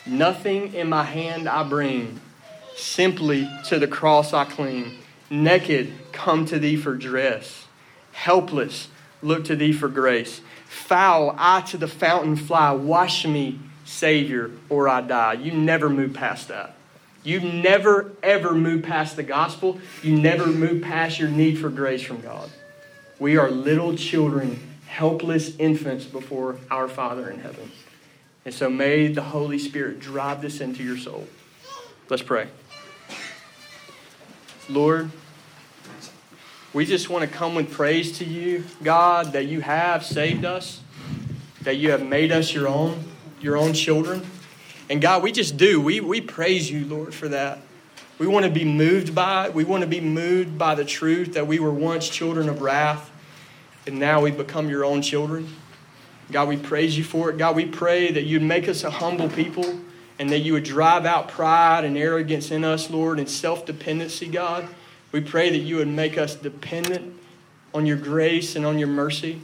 [0.06, 2.20] Nothing in my hand I bring,
[2.76, 4.98] simply to the cross I cling.
[5.28, 7.66] Naked, come to thee for dress.
[8.12, 8.86] Helpless,
[9.22, 10.40] look to thee for grace.
[10.68, 12.70] Foul, I to the fountain fly.
[12.70, 15.32] Wash me, Savior, or I die.
[15.32, 16.76] You never move past that.
[17.22, 19.78] You never, ever move past the gospel.
[20.02, 22.50] You never move past your need for grace from God.
[23.18, 27.70] We are little children, helpless infants before our Father in heaven.
[28.46, 31.26] And so may the Holy Spirit drive this into your soul.
[32.08, 32.48] Let's pray.
[34.70, 35.10] Lord,
[36.72, 40.80] we just want to come with praise to you, God, that you have saved us,
[41.62, 43.04] that you have made us your own,
[43.40, 44.24] your own children.
[44.90, 45.80] And God, we just do.
[45.80, 47.60] We, we praise you, Lord, for that.
[48.18, 49.54] We want to be moved by it.
[49.54, 53.10] We want to be moved by the truth that we were once children of wrath
[53.86, 55.48] and now we've become your own children.
[56.30, 57.38] God, we praise you for it.
[57.38, 59.80] God, we pray that you'd make us a humble people
[60.18, 64.28] and that you would drive out pride and arrogance in us, Lord, and self dependency,
[64.28, 64.68] God.
[65.12, 67.18] We pray that you would make us dependent
[67.74, 69.40] on your grace and on your mercy.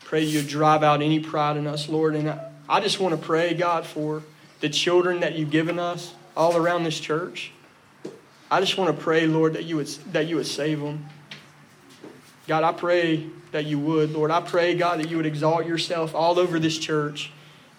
[0.00, 2.16] Pray you'd drive out any pride in us, Lord.
[2.16, 4.22] And I, I just want to pray, God, for
[4.60, 7.52] the children that you've given us all around this church.
[8.50, 11.04] I just want to pray, Lord, that you would, that you would save them.
[12.48, 14.30] God, I pray that you would, Lord.
[14.30, 17.30] I pray, God, that you would exalt yourself all over this church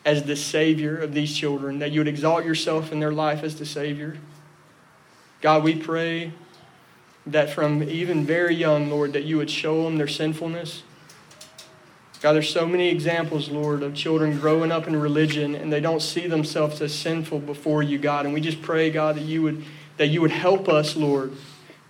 [0.05, 3.55] as the Savior of these children, that you would exalt yourself in their life as
[3.55, 4.17] the Savior.
[5.41, 6.33] God, we pray
[7.25, 10.83] that from even very young, Lord, that you would show them their sinfulness.
[12.23, 16.01] God, there's so many examples, Lord, of children growing up in religion and they don't
[16.01, 18.23] see themselves as sinful before you, God.
[18.23, 19.65] And we just pray, God, that you would
[19.97, 21.33] that you would help us, Lord,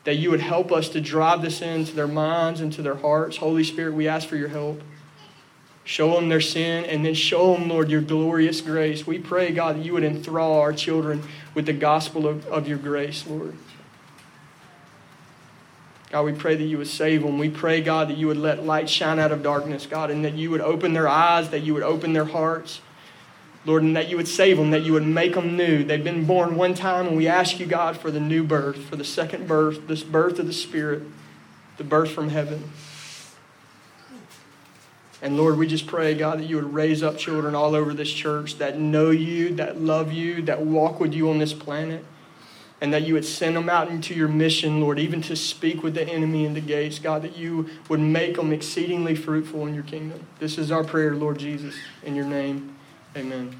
[0.05, 3.37] that you would help us to drive this into their minds and to their hearts.
[3.37, 4.81] Holy Spirit, we ask for your help.
[5.83, 9.05] Show them their sin and then show them, Lord, your glorious grace.
[9.05, 11.21] We pray, God, that you would enthrall our children
[11.53, 13.53] with the gospel of, of your grace, Lord.
[16.13, 17.39] God, we pray that you would save them.
[17.39, 20.35] We pray, God, that you would let light shine out of darkness, God, and that
[20.35, 22.81] you would open their eyes, that you would open their hearts.
[23.65, 25.83] Lord, and that you would save them, that you would make them new.
[25.83, 28.95] They've been born one time, and we ask you, God, for the new birth, for
[28.95, 31.01] the second birth, this birth of the Spirit,
[31.77, 32.69] the birth from heaven.
[35.19, 38.13] And Lord, we just pray, God, that you would raise up children all over this
[38.13, 42.05] church that know you, that love you, that walk with you on this planet
[42.83, 45.93] and that you would send them out into your mission, Lord, even to speak with
[45.93, 49.85] the enemy in the gates, God, that you would make them exceedingly fruitful in your
[49.85, 50.19] kingdom.
[50.39, 51.75] This is our prayer, Lord Jesus.
[52.03, 52.75] In your name,
[53.15, 53.55] amen.